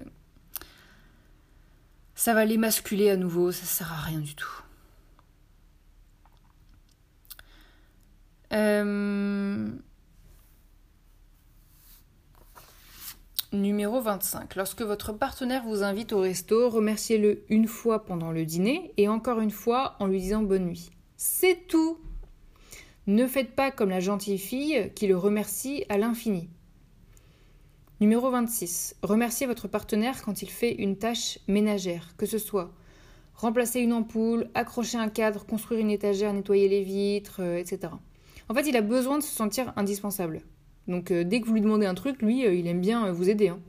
ça 2.13 2.33
va 2.33 2.45
l'émasculer 2.45 3.09
à 3.09 3.17
nouveau, 3.17 3.51
ça 3.51 3.65
sert 3.65 3.91
à 3.91 3.97
rien 3.97 4.19
du 4.19 4.35
tout. 4.35 4.61
Euh, 8.53 9.67
numéro 13.53 14.01
25. 14.01 14.55
Lorsque 14.55 14.81
votre 14.81 15.13
partenaire 15.13 15.63
vous 15.63 15.83
invite 15.83 16.13
au 16.13 16.19
resto, 16.19 16.69
remerciez-le 16.69 17.43
une 17.49 17.67
fois 17.67 18.05
pendant 18.05 18.31
le 18.31 18.45
dîner 18.45 18.93
et 18.97 19.07
encore 19.07 19.39
une 19.39 19.51
fois 19.51 19.95
en 19.99 20.07
lui 20.07 20.19
disant 20.19 20.43
bonne 20.43 20.65
nuit. 20.65 20.91
C'est 21.17 21.67
tout. 21.67 21.99
Ne 23.07 23.27
faites 23.27 23.55
pas 23.55 23.71
comme 23.71 23.89
la 23.89 23.99
gentille 23.99 24.37
fille 24.37 24.91
qui 24.95 25.07
le 25.07 25.17
remercie 25.17 25.85
à 25.89 25.97
l'infini. 25.97 26.49
Numéro 28.01 28.29
26. 28.29 28.95
Remerciez 29.03 29.47
votre 29.47 29.67
partenaire 29.67 30.21
quand 30.23 30.41
il 30.41 30.49
fait 30.49 30.73
une 30.73 30.97
tâche 30.97 31.39
ménagère, 31.47 32.15
que 32.17 32.25
ce 32.25 32.37
soit 32.37 32.73
remplacer 33.35 33.79
une 33.79 33.93
ampoule, 33.93 34.49
accrocher 34.53 34.97
un 34.97 35.09
cadre, 35.09 35.45
construire 35.45 35.81
une 35.81 35.91
étagère, 35.91 36.33
nettoyer 36.33 36.67
les 36.67 36.83
vitres, 36.83 37.41
euh, 37.41 37.57
etc. 37.57 37.93
En 38.49 38.53
fait, 38.53 38.67
il 38.67 38.77
a 38.77 38.81
besoin 38.81 39.17
de 39.17 39.23
se 39.23 39.33
sentir 39.33 39.73
indispensable. 39.75 40.41
Donc 40.87 41.11
euh, 41.11 41.23
dès 41.23 41.41
que 41.41 41.47
vous 41.47 41.53
lui 41.53 41.61
demandez 41.61 41.85
un 41.85 41.95
truc, 41.95 42.21
lui, 42.21 42.45
euh, 42.45 42.53
il 42.53 42.67
aime 42.67 42.81
bien 42.81 43.11
vous 43.11 43.29
aider. 43.29 43.49
Hein. 43.49 43.59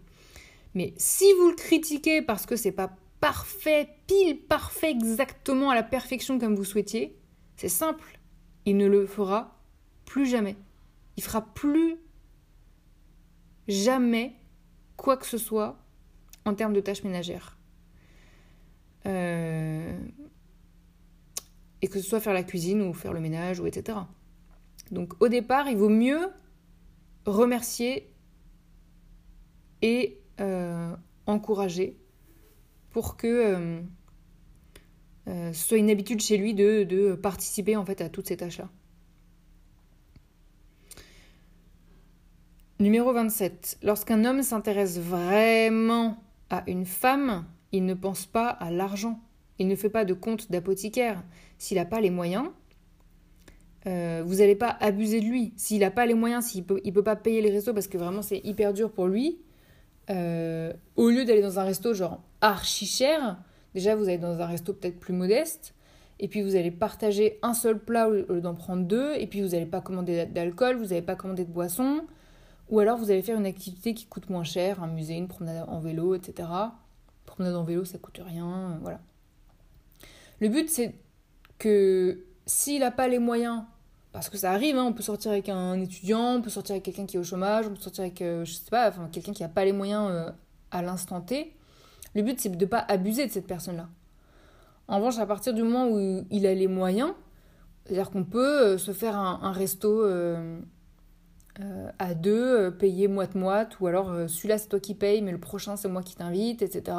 Mais 0.75 0.93
si 0.97 1.25
vous 1.41 1.49
le 1.49 1.55
critiquez 1.55 2.21
parce 2.21 2.45
que 2.45 2.57
c'est 2.57 2.73
pas 2.73 2.95
parfait, 3.21 3.89
pile 4.07 4.39
parfait 4.39 4.91
exactement 4.91 5.71
à 5.71 5.75
la 5.75 5.83
perfection 5.83 6.39
comme 6.39 6.55
vous 6.55 6.65
souhaitiez, 6.65 7.17
c'est 7.57 7.71
simple 7.71 8.17
il 8.67 8.77
ne 8.77 8.87
le 8.87 9.07
fera 9.07 9.63
Plus 10.05 10.27
jamais. 10.27 10.57
Il 11.17 11.23
fera 11.23 11.41
plus 11.41 11.97
jamais 13.69 14.35
quoi 14.97 15.17
que 15.17 15.27
ce 15.27 15.39
soit 15.39 15.79
en 16.45 16.55
termes 16.55 16.73
de 16.73 16.81
tâches 16.81 17.03
ménagères. 17.03 17.57
Euh, 19.07 19.99
et 21.81 21.89
que 21.89 22.01
ce 22.01 22.09
soit 22.09 22.21
faire 22.21 22.35
la 22.35 22.43
cuisine 22.43 22.83
ou 22.83 22.93
faire 22.93 23.13
le 23.13 23.21
ménage 23.21 23.61
ou 23.61 23.67
etc. 23.67 23.99
Donc 24.91 25.21
au 25.21 25.29
départ, 25.29 25.69
il 25.69 25.77
vaut 25.77 25.89
mieux 25.89 26.29
remercier 27.25 28.11
et 29.83 30.19
euh, 30.41 30.95
encourager 31.27 31.97
pour 32.91 33.17
que 33.17 33.27
euh, 33.27 33.81
euh, 35.29 35.53
ce 35.53 35.69
soit 35.69 35.79
une 35.79 35.91
habitude 35.91 36.21
chez 36.21 36.37
lui 36.37 36.55
de, 36.55 37.15
participer 37.15 37.77
en 37.77 37.85
fait 37.85 38.01
à 38.01 38.09
toutes 38.09 38.29
ces 38.29 38.37
tâches-là. 38.37 38.69
Numéro 42.79 43.13
27. 43.13 43.79
Lorsqu'un 43.83 44.25
homme 44.25 44.43
s'intéresse 44.43 44.99
vraiment 44.99 46.23
à 46.51 46.63
une 46.67 46.85
femme, 46.85 47.47
il 47.73 47.87
ne 47.87 47.95
pense 47.95 48.27
pas 48.27 48.49
à 48.49 48.71
l'argent. 48.71 49.21
Il 49.59 49.69
ne 49.69 49.75
fait 49.75 49.89
pas 49.89 50.05
de 50.05 50.13
compte 50.13 50.51
d'apothicaire. 50.51 51.25
S'il 51.57 51.79
n'a 51.79 51.87
pas 51.87 52.03
les 52.03 52.11
moyens, 52.11 52.51
euh, 53.87 54.23
vous 54.25 54.37
n'allez 54.37 54.57
pas 54.57 54.77
abuser 54.81 55.21
de 55.21 55.27
lui. 55.27 55.53
S'il 55.57 55.81
n'a 55.81 55.91
pas 55.91 56.07
les 56.07 56.15
moyens, 56.15 56.47
s'il 56.47 56.63
ne 56.63 56.67
peut, 56.67 56.81
il 56.85 56.93
peut 56.93 57.05
pas 57.05 57.17
payer 57.17 57.41
les 57.41 57.51
restos 57.51 57.73
parce 57.73 57.87
que 57.87 57.99
vraiment 57.99 58.23
c'est 58.23 58.41
hyper 58.45 58.73
dur 58.73 58.91
pour 58.91 59.07
lui, 59.07 59.39
euh, 60.11 60.73
au 60.97 61.09
lieu 61.09 61.25
d'aller 61.25 61.43
dans 61.43 61.59
un 61.59 61.65
resto 61.65 61.95
genre 61.95 62.23
archi 62.41 62.87
cher, 62.87 63.39
déjà 63.75 63.95
vous 63.95 64.05
allez 64.05 64.19
dans 64.19 64.41
un 64.41 64.47
resto 64.47 64.73
peut-être 64.73 64.99
plus 64.99 65.13
modeste, 65.13 65.75
et 66.19 66.29
puis 66.29 66.43
vous 66.43 66.57
allez 66.57 66.71
partager 66.71 67.39
un 67.43 67.55
seul 67.55 67.79
plat 67.79 68.09
au 68.09 68.13
lieu 68.13 68.41
d'en 68.41 68.55
prendre 68.55 68.85
deux, 68.85 69.15
et 69.15 69.27
puis 69.27 69.41
vous 69.41 69.49
n'allez 69.49 69.67
pas 69.67 69.81
commander 69.81 70.27
d'alcool, 70.27 70.77
vous 70.77 70.87
n'allez 70.87 71.03
pas 71.03 71.15
commander 71.15 71.45
de 71.45 71.53
boisson, 71.53 72.07
ou 72.71 72.81
alors 72.81 72.99
vous 72.99 73.11
allez 73.11 73.23
faire 73.23 73.39
une 73.39 73.47
activité 73.47 73.95
qui 73.95 74.07
coûte 74.07 74.31
moins 74.31 74.45
cher, 74.45 74.83
un 74.83 74.89
musée, 74.89 75.15
une 75.15 75.29
promenade 75.29 75.65
en 75.69 75.79
vélo, 75.79 76.15
etc. 76.15 76.49
promenade 77.25 77.55
en 77.55 77.65
vélo, 77.65 77.85
ça 77.85 77.99
coûte 77.99 78.21
rien, 78.25 78.79
voilà. 78.83 79.01
Le 80.41 80.49
but 80.49 80.69
c'est 80.69 80.95
que 81.59 82.25
s'il 82.47 82.81
n'a 82.81 82.91
pas 82.91 83.09
les 83.09 83.19
moyens 83.19 83.65
parce 84.17 84.31
que 84.31 84.39
ça 84.39 84.51
arrive, 84.53 84.79
hein, 84.79 84.85
on 84.85 84.95
peut 84.95 85.03
sortir 85.03 85.31
avec 85.31 85.51
un 85.51 85.79
étudiant, 85.79 86.37
on 86.37 86.41
peut 86.41 86.49
sortir 86.49 86.73
avec 86.73 86.85
quelqu'un 86.85 87.05
qui 87.05 87.19
est 87.19 87.21
au 87.21 87.23
chômage, 87.23 87.67
on 87.67 87.75
peut 87.75 87.83
sortir 87.83 88.03
avec, 88.03 88.23
euh, 88.23 88.47
je 88.47 88.55
sais 88.55 88.71
pas, 88.71 88.91
quelqu'un 89.13 89.35
qui 89.35 89.43
n'a 89.43 89.51
pas 89.51 89.63
les 89.67 89.73
moyens 89.73 90.09
euh, 90.11 90.31
à 90.71 90.81
l'instant 90.81 91.21
T. 91.21 91.53
Le 92.15 92.23
but, 92.23 92.41
c'est 92.41 92.49
de 92.49 92.57
ne 92.57 92.65
pas 92.65 92.79
abuser 92.79 93.27
de 93.27 93.31
cette 93.31 93.47
personne-là. 93.47 93.91
En 94.89 94.97
revanche, 94.97 95.19
à 95.19 95.27
partir 95.27 95.53
du 95.53 95.63
moment 95.63 95.91
où 95.91 96.25
il 96.31 96.47
a 96.47 96.55
les 96.55 96.67
moyens, 96.67 97.13
c'est-à-dire 97.85 98.11
qu'on 98.11 98.25
peut 98.25 98.63
euh, 98.63 98.79
se 98.79 98.93
faire 98.93 99.19
un, 99.19 99.53
resto 99.53 100.03
à 101.99 102.15
deux, 102.15 102.71
payer 102.71 103.09
moite-moite, 103.09 103.79
ou 103.81 103.87
alors 103.87 104.31
celui-là 104.31 104.57
c'est 104.57 104.69
toi 104.69 104.81
qui 104.81 104.95
paye, 104.95 105.21
mais 105.21 105.33
le 105.33 105.41
prochain 105.41 105.77
c'est 105.77 105.89
moi 105.89 106.03
qui 106.03 106.17
t'invite, 106.17 106.63
etc. 106.63 106.97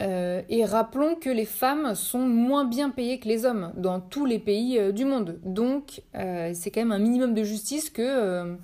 Euh, 0.00 0.42
et 0.48 0.64
rappelons 0.64 1.14
que 1.14 1.30
les 1.30 1.44
femmes 1.44 1.94
sont 1.94 2.26
moins 2.26 2.64
bien 2.64 2.90
payées 2.90 3.20
que 3.20 3.28
les 3.28 3.44
hommes 3.44 3.72
dans 3.76 4.00
tous 4.00 4.26
les 4.26 4.40
pays 4.40 4.78
euh, 4.78 4.92
du 4.92 5.04
monde. 5.04 5.38
Donc 5.44 6.02
euh, 6.16 6.50
c'est 6.52 6.70
quand 6.70 6.80
même 6.80 6.92
un 6.92 6.98
minimum 6.98 7.34
de 7.34 7.44
justice 7.44 7.90
que 7.90 8.56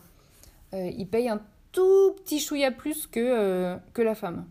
ils 0.73 1.09
payent 1.09 1.29
un 1.29 1.43
tout 1.73 2.15
petit 2.19 2.39
chouïa 2.39 2.71
plus 2.71 3.09
que, 3.09 3.77
que 3.93 4.03
la 4.03 4.15
femme. 4.15 4.47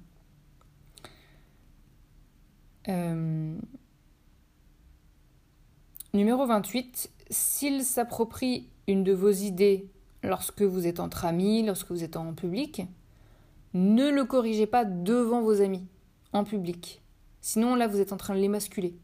Numéro 6.13 6.45
28. 6.45 7.11
S'il 7.29 7.83
s'approprie 7.83 8.67
une 8.87 9.03
de 9.03 9.13
vos 9.13 9.29
idées 9.29 9.87
lorsque 10.23 10.63
vous 10.63 10.87
êtes 10.87 10.99
entre 10.99 11.23
amis, 11.23 11.63
lorsque 11.63 11.91
vous 11.91 12.03
êtes 12.03 12.17
en 12.17 12.33
public, 12.33 12.81
ne 13.73 14.09
le 14.09 14.25
corrigez 14.25 14.65
pas 14.65 14.83
devant 14.83 15.41
vos 15.41 15.61
amis 15.61 15.85
en 16.33 16.43
public. 16.43 17.01
Sinon, 17.41 17.75
là, 17.75 17.87
vous 17.87 17.99
êtes 17.99 18.13
en 18.13 18.17
train 18.17 18.35
de 18.35 18.39
l'émasculer. 18.39 18.95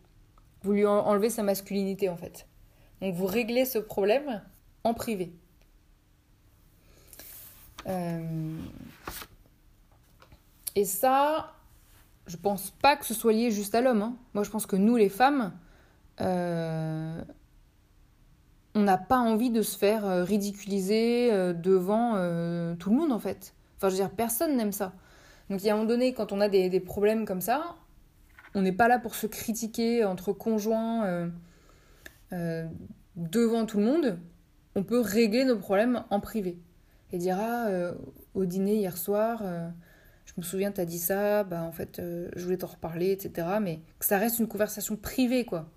Vous 0.61 0.73
lui 0.73 0.85
enlevez 0.85 1.29
sa 1.29 1.43
masculinité, 1.43 2.09
en 2.09 2.17
fait. 2.17 2.47
Donc, 3.01 3.13
vous 3.15 3.25
réglez 3.25 3.65
ce 3.65 3.77
problème 3.77 4.41
en 4.83 4.93
privé. 4.93 5.33
Euh, 7.87 8.57
et 10.75 10.85
ça, 10.85 11.53
je 12.27 12.37
pense 12.37 12.71
pas 12.71 12.95
que 12.95 13.05
ce 13.05 13.13
soit 13.13 13.33
lié 13.33 13.51
juste 13.51 13.75
à 13.75 13.81
l'homme. 13.81 14.01
Hein. 14.01 14.15
Moi, 14.33 14.43
je 14.43 14.49
pense 14.49 14.65
que 14.65 14.75
nous, 14.75 14.95
les 14.95 15.09
femmes, 15.09 15.53
euh, 16.21 17.23
on 18.73 18.81
n'a 18.81 18.97
pas 18.97 19.19
envie 19.19 19.51
de 19.51 19.61
se 19.61 19.77
faire 19.77 20.05
euh, 20.05 20.23
ridiculiser 20.23 21.53
devant 21.53 22.13
tout 22.75 22.89
le 22.89 22.95
monde, 22.95 23.11
en 23.11 23.19
fait. 23.19 23.53
Enfin, 23.77 23.89
je 23.89 23.95
veux 23.95 24.01
dire, 24.01 24.11
personne 24.11 24.57
n'aime 24.57 24.71
ça. 24.71 24.93
Donc 25.49 25.61
il 25.61 25.67
y 25.67 25.69
a 25.69 25.73
un 25.73 25.77
moment 25.77 25.87
donné, 25.87 26.13
quand 26.13 26.31
on 26.31 26.41
a 26.41 26.49
des, 26.49 26.79
problèmes 26.79 27.25
comme 27.25 27.41
ça, 27.41 27.75
on 28.55 28.61
n'est 28.61 28.71
pas 28.71 28.87
là 28.87 28.99
pour 28.99 29.15
se 29.15 29.27
critiquer 29.27 30.03
entre 30.03 30.33
conjoints 30.33 31.05
euh, 31.05 31.27
euh, 32.33 32.65
devant 33.15 33.65
tout 33.65 33.77
le 33.77 33.85
monde. 33.85 34.19
On 34.75 34.83
peut 34.83 34.99
régler 34.99 35.45
nos 35.45 35.57
problèmes 35.57 36.03
en 36.09 36.19
privé. 36.19 36.57
Et 37.11 37.17
dire, 37.17 37.37
ah, 37.39 37.67
euh, 37.67 37.93
au 38.33 38.45
dîner 38.45 38.75
hier 38.75 38.97
soir, 38.97 39.43
je 40.25 40.33
me 40.37 40.41
souviens, 40.41 40.71
tu 40.71 40.81
as 40.81 40.85
dit 40.85 40.99
ça, 40.99 41.43
bah 41.43 41.61
en 41.61 41.71
fait, 41.71 42.01
je 42.01 42.43
voulais 42.43 42.57
t'en 42.57 42.67
reparler, 42.67 43.11
etc. 43.11 43.47
Mais 43.61 43.79
que 43.99 44.05
ça 44.05 44.17
reste 44.17 44.39
une 44.39 44.47
conversation 44.47 44.95
privée, 44.95 45.45
quoi. 45.45 45.69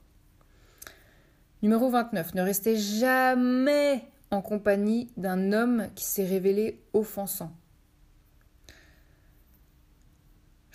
Numéro 1.62 1.90
29. 1.90 2.34
Ne 2.34 2.42
restez 2.42 2.76
jamais 2.76 4.04
en 4.30 4.42
compagnie 4.42 5.10
d'un 5.16 5.52
homme 5.52 5.88
qui 5.94 6.04
s'est 6.04 6.24
révélé 6.24 6.80
offensant. 6.92 7.52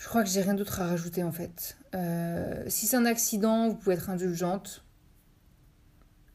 Je 0.04 0.10
crois 0.10 0.22
que 0.22 0.28
j'ai 0.28 0.42
rien 0.42 0.52
d'autre 0.52 0.82
à 0.82 0.86
rajouter 0.86 1.22
en 1.22 1.32
fait. 1.32 1.78
Euh, 1.94 2.62
si 2.68 2.86
c'est 2.86 2.98
un 2.98 3.06
accident, 3.06 3.70
vous 3.70 3.74
pouvez 3.74 3.94
être 3.94 4.10
indulgente. 4.10 4.84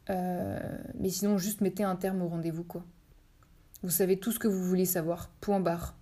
Euh, 0.09 0.59
mais 0.95 1.09
sinon, 1.09 1.37
juste 1.37 1.61
mettez 1.61 1.83
un 1.83 1.95
terme 1.95 2.23
au 2.23 2.27
rendez-vous 2.27 2.63
quoi. 2.63 2.83
Vous 3.83 3.91
savez 3.91 4.19
tout 4.19 4.31
ce 4.31 4.39
que 4.39 4.47
vous 4.47 4.65
voulez 4.65 4.85
savoir. 4.85 5.29
Point 5.39 5.59
barre. 5.59 5.95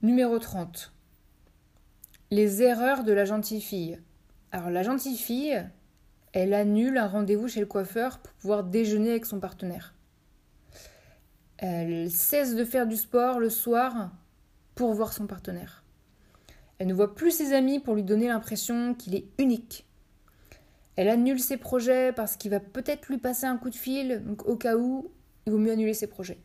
Numéro 0.00 0.38
30. 0.38 0.94
Les 2.30 2.62
erreurs 2.62 3.04
de 3.04 3.12
la 3.12 3.26
gentille 3.26 3.60
fille. 3.60 4.00
Alors 4.52 4.70
la 4.70 4.82
gentille 4.82 5.18
fille, 5.18 5.62
elle 6.32 6.54
annule 6.54 6.96
un 6.96 7.08
rendez-vous 7.08 7.48
chez 7.48 7.60
le 7.60 7.66
coiffeur 7.66 8.20
pour 8.20 8.32
pouvoir 8.32 8.64
déjeuner 8.64 9.10
avec 9.10 9.26
son 9.26 9.38
partenaire. 9.38 9.93
Elle 11.66 12.10
cesse 12.10 12.54
de 12.54 12.62
faire 12.62 12.86
du 12.86 12.94
sport 12.94 13.40
le 13.40 13.48
soir 13.48 14.10
pour 14.74 14.92
voir 14.92 15.14
son 15.14 15.26
partenaire. 15.26 15.82
Elle 16.76 16.88
ne 16.88 16.92
voit 16.92 17.14
plus 17.14 17.30
ses 17.30 17.54
amis 17.54 17.80
pour 17.80 17.94
lui 17.94 18.02
donner 18.02 18.28
l'impression 18.28 18.92
qu'il 18.92 19.14
est 19.14 19.24
unique. 19.38 19.86
Elle 20.96 21.08
annule 21.08 21.40
ses 21.40 21.56
projets 21.56 22.12
parce 22.12 22.36
qu'il 22.36 22.50
va 22.50 22.60
peut-être 22.60 23.08
lui 23.08 23.16
passer 23.16 23.46
un 23.46 23.56
coup 23.56 23.70
de 23.70 23.76
fil, 23.76 24.22
donc 24.26 24.46
au 24.46 24.56
cas 24.56 24.76
où, 24.76 25.10
il 25.46 25.52
vaut 25.52 25.58
mieux 25.58 25.72
annuler 25.72 25.94
ses 25.94 26.06
projets. 26.06 26.36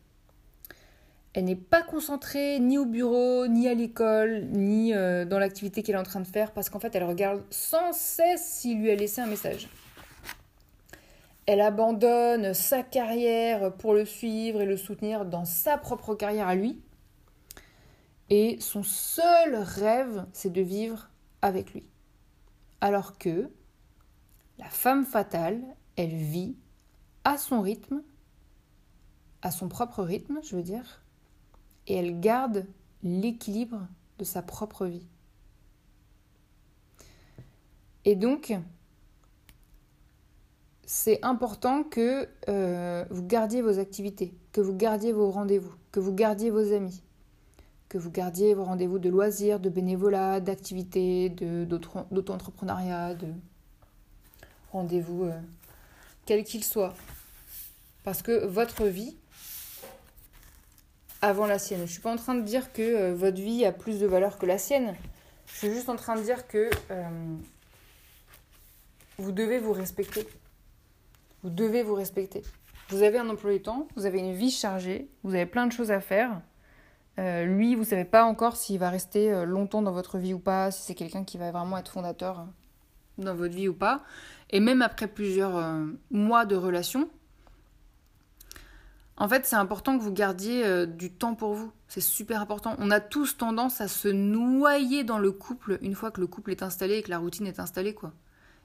Elle 1.34 1.44
n'est 1.44 1.54
pas 1.54 1.82
concentrée 1.82 2.58
ni 2.58 2.78
au 2.78 2.86
bureau, 2.86 3.46
ni 3.46 3.68
à 3.68 3.74
l'école, 3.74 4.46
ni 4.46 4.94
euh, 4.94 5.26
dans 5.26 5.38
l'activité 5.38 5.82
qu'elle 5.82 5.96
est 5.96 5.98
en 5.98 6.02
train 6.02 6.20
de 6.20 6.26
faire, 6.26 6.52
parce 6.52 6.70
qu'en 6.70 6.80
fait, 6.80 6.94
elle 6.94 7.04
regarde 7.04 7.42
sans 7.50 7.92
cesse 7.92 8.46
s'il 8.46 8.80
lui 8.80 8.90
a 8.90 8.94
laissé 8.94 9.20
un 9.20 9.26
message. 9.26 9.68
Elle 11.50 11.62
abandonne 11.62 12.54
sa 12.54 12.84
carrière 12.84 13.76
pour 13.76 13.92
le 13.92 14.04
suivre 14.04 14.60
et 14.60 14.66
le 14.66 14.76
soutenir 14.76 15.24
dans 15.24 15.44
sa 15.44 15.78
propre 15.78 16.14
carrière 16.14 16.46
à 16.46 16.54
lui. 16.54 16.80
Et 18.28 18.56
son 18.60 18.84
seul 18.84 19.56
rêve, 19.56 20.26
c'est 20.32 20.52
de 20.52 20.60
vivre 20.60 21.10
avec 21.42 21.74
lui. 21.74 21.82
Alors 22.80 23.18
que 23.18 23.50
la 24.60 24.68
femme 24.68 25.04
fatale, 25.04 25.60
elle 25.96 26.14
vit 26.14 26.54
à 27.24 27.36
son 27.36 27.62
rythme, 27.62 28.04
à 29.42 29.50
son 29.50 29.68
propre 29.68 30.04
rythme, 30.04 30.38
je 30.44 30.54
veux 30.54 30.62
dire, 30.62 31.02
et 31.88 31.96
elle 31.96 32.20
garde 32.20 32.64
l'équilibre 33.02 33.88
de 34.18 34.24
sa 34.24 34.42
propre 34.42 34.86
vie. 34.86 35.08
Et 38.04 38.14
donc, 38.14 38.56
c'est 40.92 41.24
important 41.24 41.84
que 41.84 42.28
euh, 42.48 43.04
vous 43.10 43.22
gardiez 43.22 43.62
vos 43.62 43.78
activités, 43.78 44.34
que 44.50 44.60
vous 44.60 44.74
gardiez 44.74 45.12
vos 45.12 45.30
rendez-vous, 45.30 45.72
que 45.92 46.00
vous 46.00 46.12
gardiez 46.12 46.50
vos 46.50 46.72
amis, 46.72 47.00
que 47.88 47.96
vous 47.96 48.10
gardiez 48.10 48.54
vos 48.54 48.64
rendez-vous 48.64 48.98
de 48.98 49.08
loisirs, 49.08 49.60
de 49.60 49.68
bénévolat, 49.68 50.40
d'activités, 50.40 51.28
d'auto-entrepreneuriat, 51.28 53.14
de 53.14 53.28
rendez-vous 54.72 55.26
euh, 55.26 55.40
quels 56.26 56.42
qu'ils 56.42 56.64
soient. 56.64 56.94
Parce 58.02 58.20
que 58.20 58.44
votre 58.44 58.86
vie 58.86 59.16
avant 61.22 61.46
la 61.46 61.60
sienne. 61.60 61.78
Je 61.78 61.84
ne 61.84 61.88
suis 61.88 62.02
pas 62.02 62.12
en 62.12 62.16
train 62.16 62.34
de 62.34 62.42
dire 62.42 62.72
que 62.72 62.82
euh, 62.82 63.14
votre 63.14 63.40
vie 63.40 63.64
a 63.64 63.70
plus 63.70 64.00
de 64.00 64.08
valeur 64.08 64.38
que 64.38 64.46
la 64.46 64.58
sienne. 64.58 64.96
Je 65.46 65.56
suis 65.56 65.72
juste 65.72 65.88
en 65.88 65.94
train 65.94 66.16
de 66.16 66.22
dire 66.22 66.48
que 66.48 66.68
vous 69.18 69.30
devez 69.30 69.60
vous 69.60 69.72
respecter. 69.72 70.26
Vous 71.42 71.50
devez 71.50 71.82
vous 71.82 71.94
respecter. 71.94 72.42
Vous 72.90 73.02
avez 73.02 73.18
un 73.18 73.28
emploi 73.28 73.52
du 73.52 73.62
temps, 73.62 73.86
vous 73.96 74.04
avez 74.04 74.18
une 74.18 74.34
vie 74.34 74.50
chargée, 74.50 75.08
vous 75.22 75.34
avez 75.34 75.46
plein 75.46 75.66
de 75.66 75.72
choses 75.72 75.90
à 75.92 76.00
faire. 76.00 76.42
Euh, 77.18 77.44
lui, 77.44 77.74
vous 77.74 77.82
ne 77.82 77.86
savez 77.86 78.04
pas 78.04 78.24
encore 78.24 78.56
s'il 78.56 78.78
va 78.78 78.90
rester 78.90 79.32
euh, 79.32 79.44
longtemps 79.44 79.80
dans 79.80 79.92
votre 79.92 80.18
vie 80.18 80.34
ou 80.34 80.38
pas, 80.38 80.70
si 80.70 80.82
c'est 80.82 80.94
quelqu'un 80.94 81.24
qui 81.24 81.38
va 81.38 81.50
vraiment 81.50 81.78
être 81.78 81.90
fondateur 81.90 82.40
euh, 82.40 83.22
dans 83.22 83.34
votre 83.34 83.54
vie 83.54 83.68
ou 83.68 83.74
pas. 83.74 84.02
Et 84.50 84.58
même 84.58 84.82
après 84.82 85.06
plusieurs 85.06 85.62
mois 86.10 86.44
de 86.44 86.56
relation, 86.56 87.08
en 89.16 89.28
fait, 89.28 89.46
c'est 89.46 89.54
important 89.54 89.96
que 89.96 90.02
vous 90.02 90.12
gardiez 90.12 90.86
du 90.88 91.12
temps 91.12 91.36
pour 91.36 91.54
vous. 91.54 91.70
C'est 91.86 92.00
super 92.00 92.40
important. 92.40 92.74
On 92.78 92.90
a 92.90 92.98
tous 92.98 93.36
tendance 93.36 93.80
à 93.80 93.86
se 93.86 94.08
noyer 94.08 95.04
dans 95.04 95.18
le 95.18 95.30
couple 95.30 95.78
une 95.82 95.94
fois 95.94 96.10
que 96.10 96.20
le 96.20 96.26
couple 96.26 96.50
est 96.50 96.64
installé 96.64 96.96
et 96.96 97.02
que 97.02 97.10
la 97.10 97.18
routine 97.18 97.46
est 97.46 97.60
installée, 97.60 97.94
quoi 97.94 98.12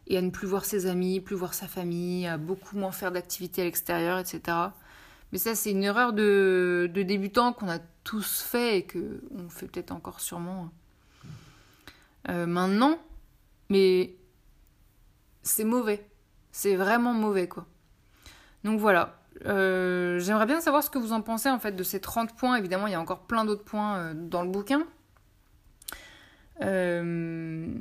et 0.07 0.17
à 0.17 0.21
ne 0.21 0.29
plus 0.29 0.47
voir 0.47 0.65
ses 0.65 0.85
amis, 0.85 1.19
plus 1.19 1.35
voir 1.35 1.53
sa 1.53 1.67
famille, 1.67 2.27
à 2.27 2.37
beaucoup 2.37 2.77
moins 2.77 2.91
faire 2.91 3.11
d'activités 3.11 3.61
à 3.61 3.65
l'extérieur, 3.65 4.19
etc. 4.19 4.57
Mais 5.31 5.37
ça, 5.37 5.55
c'est 5.55 5.71
une 5.71 5.83
erreur 5.83 6.13
de, 6.13 6.89
débutant 6.93 7.53
qu'on 7.53 7.69
a 7.69 7.79
tous 8.03 8.41
fait 8.41 8.79
et 8.79 8.87
qu'on 8.87 9.49
fait 9.49 9.67
peut-être 9.67 9.91
encore 9.91 10.19
sûrement 10.19 10.69
euh, 12.29 12.45
maintenant. 12.45 12.99
Mais 13.69 14.15
c'est 15.41 15.63
mauvais. 15.63 16.07
C'est 16.51 16.75
vraiment 16.75 17.13
mauvais, 17.13 17.47
quoi. 17.47 17.65
Donc 18.63 18.79
voilà. 18.79 19.19
Euh, 19.45 20.19
j'aimerais 20.19 20.45
bien 20.45 20.61
savoir 20.61 20.83
ce 20.83 20.89
que 20.89 20.97
vous 20.97 21.11
en 21.11 21.21
pensez 21.21 21.49
en 21.49 21.59
fait 21.59 21.73
de 21.73 21.83
ces 21.83 21.99
30 21.99 22.35
points. 22.35 22.55
Évidemment, 22.55 22.87
il 22.87 22.91
y 22.91 22.95
a 22.95 23.01
encore 23.01 23.27
plein 23.27 23.45
d'autres 23.45 23.63
points 23.63 23.97
euh, 23.97 24.13
dans 24.15 24.43
le 24.43 24.49
bouquin. 24.49 24.83
Euh, 26.61 27.73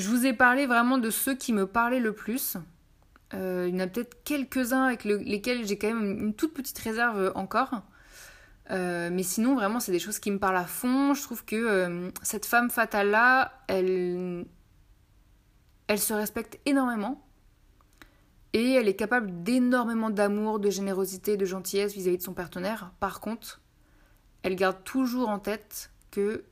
je 0.00 0.08
vous 0.08 0.26
ai 0.26 0.32
parlé 0.32 0.66
vraiment 0.66 0.98
de 0.98 1.10
ceux 1.10 1.34
qui 1.34 1.52
me 1.52 1.66
parlaient 1.66 2.00
le 2.00 2.12
plus. 2.12 2.56
Euh, 3.34 3.66
il 3.68 3.74
y 3.74 3.76
en 3.76 3.84
a 3.84 3.86
peut-être 3.86 4.24
quelques-uns 4.24 4.84
avec 4.84 5.04
lesquels 5.04 5.66
j'ai 5.66 5.78
quand 5.78 5.88
même 5.88 6.18
une 6.18 6.34
toute 6.34 6.54
petite 6.54 6.78
réserve 6.78 7.32
encore. 7.34 7.82
Euh, 8.70 9.10
mais 9.12 9.22
sinon, 9.22 9.54
vraiment, 9.54 9.80
c'est 9.80 9.92
des 9.92 9.98
choses 9.98 10.18
qui 10.18 10.30
me 10.30 10.38
parlent 10.38 10.56
à 10.56 10.64
fond. 10.64 11.14
Je 11.14 11.22
trouve 11.22 11.44
que 11.44 11.56
euh, 11.56 12.10
cette 12.22 12.46
femme 12.46 12.70
fatale-là, 12.70 13.52
elle, 13.66 14.46
elle 15.86 15.98
se 15.98 16.14
respecte 16.14 16.58
énormément. 16.66 17.24
Et 18.52 18.72
elle 18.72 18.88
est 18.88 18.96
capable 18.96 19.42
d'énormément 19.42 20.10
d'amour, 20.10 20.58
de 20.58 20.70
générosité, 20.70 21.36
de 21.36 21.44
gentillesse 21.44 21.94
vis 21.94 22.08
à 22.08 22.10
-vis 22.10 22.18
de 22.18 22.22
son 22.22 22.34
partenaire. 22.34 22.92
Par 22.98 23.20
contre, 23.20 23.60
elle 24.42 24.56
garde 24.56 24.82
toujours 24.82 25.28
en 25.28 25.38
tête 25.38 25.92
que 26.10 26.44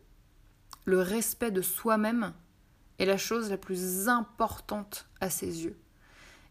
le 0.85 1.01
respect 1.01 1.51
de 1.51 1.63
soi-même 1.63 2.33
est 2.99 3.05
la 3.05 3.17
chose 3.17 3.51
la 3.51 3.57
plus 3.57 4.09
importante 4.09 5.07
à 5.21 5.31
ses 5.31 5.65
yeux. 5.65 5.79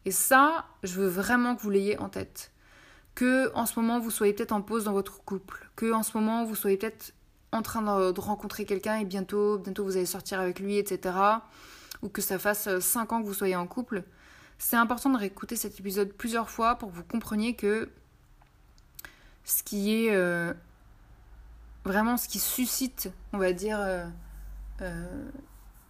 Et 0.06 0.12
ça, 0.12 0.66
je 0.84 0.94
veux 0.94 1.08
vraiment 1.08 1.56
que 1.56 1.62
vous 1.62 1.70
l'ayez 1.70 1.98
en 2.00 2.10
tête. 2.10 2.52
Que 3.16 3.52
en 3.56 3.66
ce 3.66 3.80
moment 3.80 4.00
vous 4.00 4.12
soyez 4.12 4.34
peut-être 4.34 4.52
en 4.52 4.62
pause 4.62 4.86
dans 4.86 4.94
votre 4.94 5.24
couple, 5.24 5.70
que 5.76 5.92
en 5.92 6.04
ce 6.04 6.16
moment 6.18 6.46
vous 6.46 6.56
soyez 6.56 6.78
peut-être 6.78 7.14
en 7.52 7.62
train 7.62 7.82
de, 7.82 8.20
rencontrer 8.20 8.66
quelqu'un 8.66 8.98
et 8.98 9.06
bientôt, 9.06 9.58
bientôt 9.58 9.84
vous 9.84 9.98
allez 9.98 10.06
sortir 10.06 10.40
avec 10.40 10.60
lui, 10.60 10.78
etc. 10.78 11.16
Ou 12.04 12.10
que 12.10 12.22
ça 12.22 12.38
fasse 12.38 12.80
5 12.80 13.12
ans 13.12 13.22
que 13.22 13.28
vous 13.28 13.34
soyez 13.34 13.56
en 13.56 13.68
couple. 13.68 14.04
C'est 14.60 14.76
important 14.76 15.10
de 15.10 15.18
réécouter 15.18 15.56
cet 15.56 15.80
épisode 15.80 16.14
plusieurs 16.14 16.50
fois 16.50 16.76
pour 16.76 16.92
que 16.92 16.96
vous 16.96 17.04
compreniez 17.04 17.56
que 17.56 17.90
ce 19.44 19.64
qui 19.64 20.06
est 20.06 20.16
euh, 20.16 20.54
vraiment 21.86 22.18
ce 22.18 22.28
qui 22.28 22.40
suscite, 22.40 23.12
on 23.34 23.38
va 23.38 23.54
dire, 23.54 23.80
euh, 23.80 24.06
euh, 24.82 25.30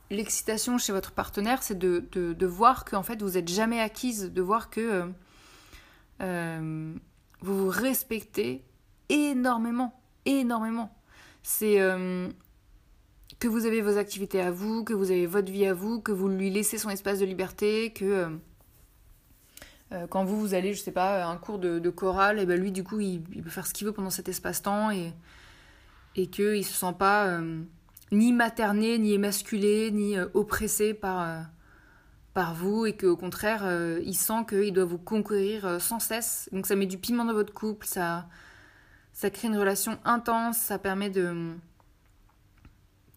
l'excitation 0.10 0.78
chez 0.78 0.94
votre 0.94 1.12
partenaire, 1.12 1.64
c'est 1.64 1.78
de, 1.78 2.46
voir 2.46 2.86
que 2.86 2.96
en 2.96 3.04
fait 3.04 3.22
vous 3.22 3.32
n'êtes 3.32 3.50
jamais 3.50 3.80
acquise, 3.80 4.32
de 4.32 4.42
voir 4.42 4.70
que 4.70 4.82
euh, 4.82 5.06
euh, 6.22 6.94
vous 7.42 7.66
vous 7.66 7.70
respectez 7.70 8.64
énormément, 9.10 10.00
énormément. 10.26 10.96
C'est 11.44 11.80
euh, 11.80 12.28
que 13.40 13.48
vous 13.48 13.66
avez 13.66 13.82
vos 13.82 13.98
activités 13.98 14.42
à 14.42 14.52
vous, 14.52 14.84
que 14.84 14.94
vous 14.94 15.12
avez 15.12 15.28
votre 15.28 15.52
vie 15.52 15.66
à 15.66 15.74
vous, 15.74 16.02
que 16.02 16.12
vous 16.12 16.28
lui 16.28 16.50
laissez 16.50 16.78
son 16.78 16.90
espace 16.90 17.20
de 17.20 17.26
liberté, 17.26 17.94
que 17.94 18.38
quand 20.10 20.26
vous 20.26 20.38
vous 20.38 20.54
allez, 20.54 20.74
je 20.74 20.82
sais 20.82 20.92
pas, 20.92 21.24
à 21.24 21.28
un 21.30 21.38
cours 21.38 21.60
de, 21.60 21.90
chorale, 21.90 22.40
et 22.40 22.46
ben 22.46 22.60
lui 22.60 22.74
du 22.74 22.84
coup 22.84 23.00
il, 23.00 23.24
il 23.34 23.42
peut 23.42 23.50
faire 23.50 23.66
ce 23.66 23.74
qu'il 23.74 23.88
veut 23.88 23.94
pendant 23.94 24.10
cet 24.10 24.28
espace-temps 24.28 24.92
et 24.92 25.14
et 26.18 26.28
qu'il 26.28 26.66
se 26.66 26.74
sent 26.74 26.96
pas 26.98 27.40
ni 28.12 28.34
materné, 28.34 28.98
ni 28.98 29.14
émasculé, 29.14 29.92
ni 29.92 30.18
euh, 30.18 30.28
oppressé 30.34 30.94
par, 30.94 31.22
euh, 31.22 31.42
par 32.34 32.54
vous, 32.54 32.86
et 32.86 32.96
qu'au 32.96 33.18
contraire, 33.18 33.62
euh, 33.64 34.00
il 34.04 34.16
sent 34.16 34.46
qu'il 34.48 34.74
doit 34.74 34.86
vous 34.86 34.98
conquérir 34.98 35.82
sans 35.82 36.00
cesse. 36.00 36.50
Donc 36.52 36.68
ça 36.68 36.76
met 36.76 36.86
du 36.86 36.98
piment 36.98 37.26
dans 37.26 37.34
votre 37.34 37.54
couple, 37.54 37.86
ça, 37.86 38.28
ça 39.14 39.30
crée 39.30 39.48
une 39.48 39.58
relation 39.58 40.00
intense, 40.06 40.58
ça 40.58 40.80
permet 40.80 41.10
de 41.10 41.54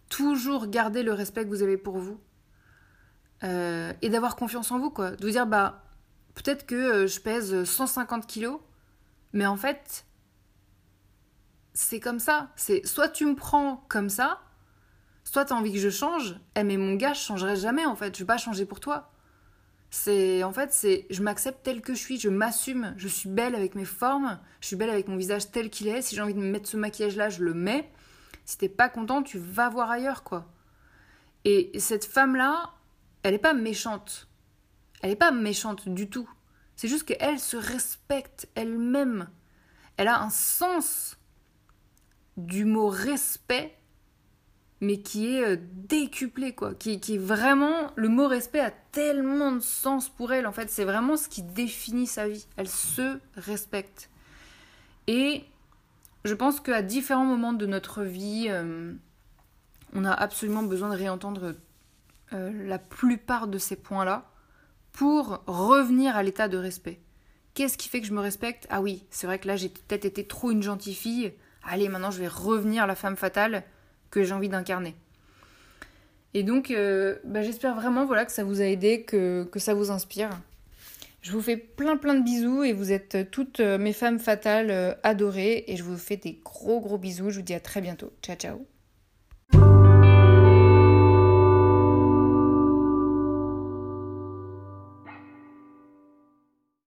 toujours 0.09 0.67
garder 0.67 1.03
le 1.03 1.13
respect 1.13 1.45
que 1.45 1.49
vous 1.49 1.63
avez 1.63 1.77
pour 1.77 1.97
vous. 1.97 2.19
et 3.43 4.09
d'avoir 4.09 4.35
confiance 4.35 4.71
en 4.71 4.77
vous, 4.77 4.91
quoi. 4.91 5.11
De 5.11 5.25
vous 5.25 5.31
dire, 5.31 5.47
bah, 5.47 5.83
peut-être 6.35 6.65
que 6.67 7.07
je 7.07 7.19
pèse 7.19 7.63
150 7.63 8.27
kilos, 8.27 8.59
mais 9.33 9.47
en 9.47 9.55
fait, 9.55 10.05
c'est 11.73 11.99
comme 11.99 12.19
ça. 12.19 12.51
C'est 12.55 12.85
soit 12.85 13.09
tu 13.09 13.25
me 13.25 13.35
prends 13.35 13.85
comme 13.89 14.09
ça, 14.09 14.41
Soit 15.23 15.45
t'as 15.45 15.55
envie 15.55 15.71
que 15.71 15.79
je 15.79 15.89
change, 15.89 16.35
eh 16.55 16.63
mais 16.63 16.77
mon 16.77 16.95
gars, 16.95 17.13
je 17.13 17.21
changerai 17.21 17.55
jamais 17.55 17.85
en 17.85 17.95
fait, 17.95 18.15
je 18.15 18.23
vais 18.23 18.27
pas 18.27 18.37
changer 18.37 18.65
pour 18.65 18.79
toi. 18.79 19.11
C'est 19.89 20.43
en 20.43 20.53
fait, 20.53 20.71
c'est 20.71 21.05
je 21.09 21.21
m'accepte 21.21 21.63
tel 21.63 21.81
que 21.81 21.93
je 21.93 21.99
suis, 21.99 22.19
je 22.19 22.29
m'assume, 22.29 22.93
je 22.97 23.07
suis 23.07 23.29
belle 23.29 23.55
avec 23.55 23.75
mes 23.75 23.85
formes, 23.85 24.39
je 24.61 24.67
suis 24.67 24.75
belle 24.77 24.89
avec 24.89 25.07
mon 25.07 25.17
visage 25.17 25.51
tel 25.51 25.69
qu'il 25.69 25.89
est. 25.89 26.01
Si 26.01 26.15
j'ai 26.15 26.21
envie 26.21 26.33
de 26.33 26.39
me 26.39 26.49
mettre 26.49 26.69
ce 26.69 26.77
maquillage 26.77 27.17
là, 27.17 27.29
je 27.29 27.43
le 27.43 27.53
mets. 27.53 27.91
Si 28.45 28.57
t'es 28.57 28.69
pas 28.69 28.89
content, 28.89 29.21
tu 29.21 29.37
vas 29.37 29.69
voir 29.69 29.91
ailleurs 29.91 30.23
quoi. 30.23 30.47
Et 31.43 31.77
cette 31.79 32.05
femme 32.05 32.35
là, 32.35 32.71
elle 33.23 33.33
est 33.33 33.39
pas 33.39 33.53
méchante. 33.53 34.29
Elle 35.01 35.11
est 35.11 35.15
pas 35.15 35.31
méchante 35.31 35.89
du 35.89 36.09
tout. 36.09 36.29
C'est 36.75 36.87
juste 36.87 37.05
qu'elle 37.05 37.39
se 37.39 37.57
respecte 37.57 38.47
elle-même. 38.55 39.29
Elle 39.97 40.07
a 40.07 40.21
un 40.21 40.29
sens 40.29 41.17
du 42.37 42.65
mot 42.65 42.87
respect 42.87 43.77
mais 44.81 44.97
qui 44.97 45.35
est 45.35 45.45
euh, 45.45 45.57
décuplé, 45.73 46.53
quoi. 46.53 46.73
Qui, 46.73 46.93
est 46.93 47.17
vraiment. 47.17 47.91
Le 47.95 48.09
mot 48.09 48.27
respect 48.27 48.59
a 48.59 48.71
tellement 48.71 49.51
de 49.51 49.59
sens 49.59 50.09
pour 50.09 50.33
elle, 50.33 50.47
en 50.47 50.51
fait. 50.51 50.69
C'est 50.69 50.85
vraiment 50.85 51.15
ce 51.17 51.29
qui 51.29 51.43
définit 51.43 52.07
sa 52.07 52.27
vie. 52.27 52.47
Elle 52.57 52.67
se 52.67 53.19
respecte. 53.35 54.09
Et 55.07 55.43
je 56.25 56.33
pense 56.33 56.59
qu'à 56.59 56.81
différents 56.81 57.25
moments 57.25 57.53
de 57.53 57.67
notre 57.67 58.03
vie, 58.03 58.47
euh, 58.49 58.93
on 59.93 60.03
a 60.03 60.11
absolument 60.11 60.63
besoin 60.63 60.89
de 60.89 60.97
réentendre 60.97 61.55
euh, 62.33 62.67
la 62.67 62.79
plupart 62.79 63.47
de 63.47 63.59
ces 63.59 63.75
points-là 63.75 64.29
pour 64.93 65.43
revenir 65.45 66.15
à 66.15 66.23
l'état 66.23 66.47
de 66.47 66.57
respect. 66.57 66.99
Qu'est-ce 67.53 67.77
qui 67.77 67.87
fait 67.87 68.01
que 68.01 68.07
je 68.07 68.13
me 68.13 68.21
respecte? 68.21 68.65
Ah 68.69 68.81
oui, 68.81 69.03
c'est 69.09 69.27
vrai 69.27 69.37
que 69.37 69.47
là 69.47 69.57
j'ai 69.57 69.69
peut-être 69.69 70.05
été 70.05 70.25
trop 70.25 70.51
une 70.51 70.63
gentille 70.63 70.95
fille. 70.95 71.33
Allez, 71.63 71.89
maintenant 71.89 72.11
je 72.11 72.19
vais 72.19 72.27
revenir 72.27 72.87
la 72.87 72.95
femme 72.95 73.17
fatale 73.17 73.63
que 74.11 74.23
j'ai 74.23 74.33
envie 74.33 74.49
d'incarner. 74.49 74.95
Et 76.33 76.43
donc, 76.43 76.71
euh, 76.71 77.15
bah, 77.25 77.41
j'espère 77.41 77.75
vraiment 77.75 78.05
voilà, 78.05 78.25
que 78.25 78.31
ça 78.31 78.43
vous 78.43 78.61
a 78.61 78.65
aidé, 78.65 79.03
que, 79.03 79.43
que, 79.51 79.59
ça 79.59 79.73
vous 79.73 79.91
inspire. 79.91 80.29
Je 81.21 81.31
vous 81.31 81.41
fais 81.41 81.57
plein 81.57 81.97
plein 81.97 82.15
de 82.15 82.23
bisous 82.23 82.63
et 82.63 82.73
vous 82.73 82.91
êtes 82.91 83.29
toutes 83.31 83.59
euh, 83.59 83.77
mes 83.77 83.93
femmes 83.93 84.19
fatales 84.19 84.71
euh, 84.71 84.93
adorées 85.03 85.65
et 85.67 85.75
je 85.75 85.83
vous 85.83 85.97
fais 85.97 86.17
des 86.17 86.39
gros 86.43 86.79
gros 86.79 86.97
bisous. 86.97 87.29
Je 87.29 87.37
vous 87.37 87.45
dis 87.45 87.53
à 87.53 87.59
très 87.59 87.81
bientôt. 87.81 88.11
Ciao 88.21 88.35
ciao. 88.35 88.65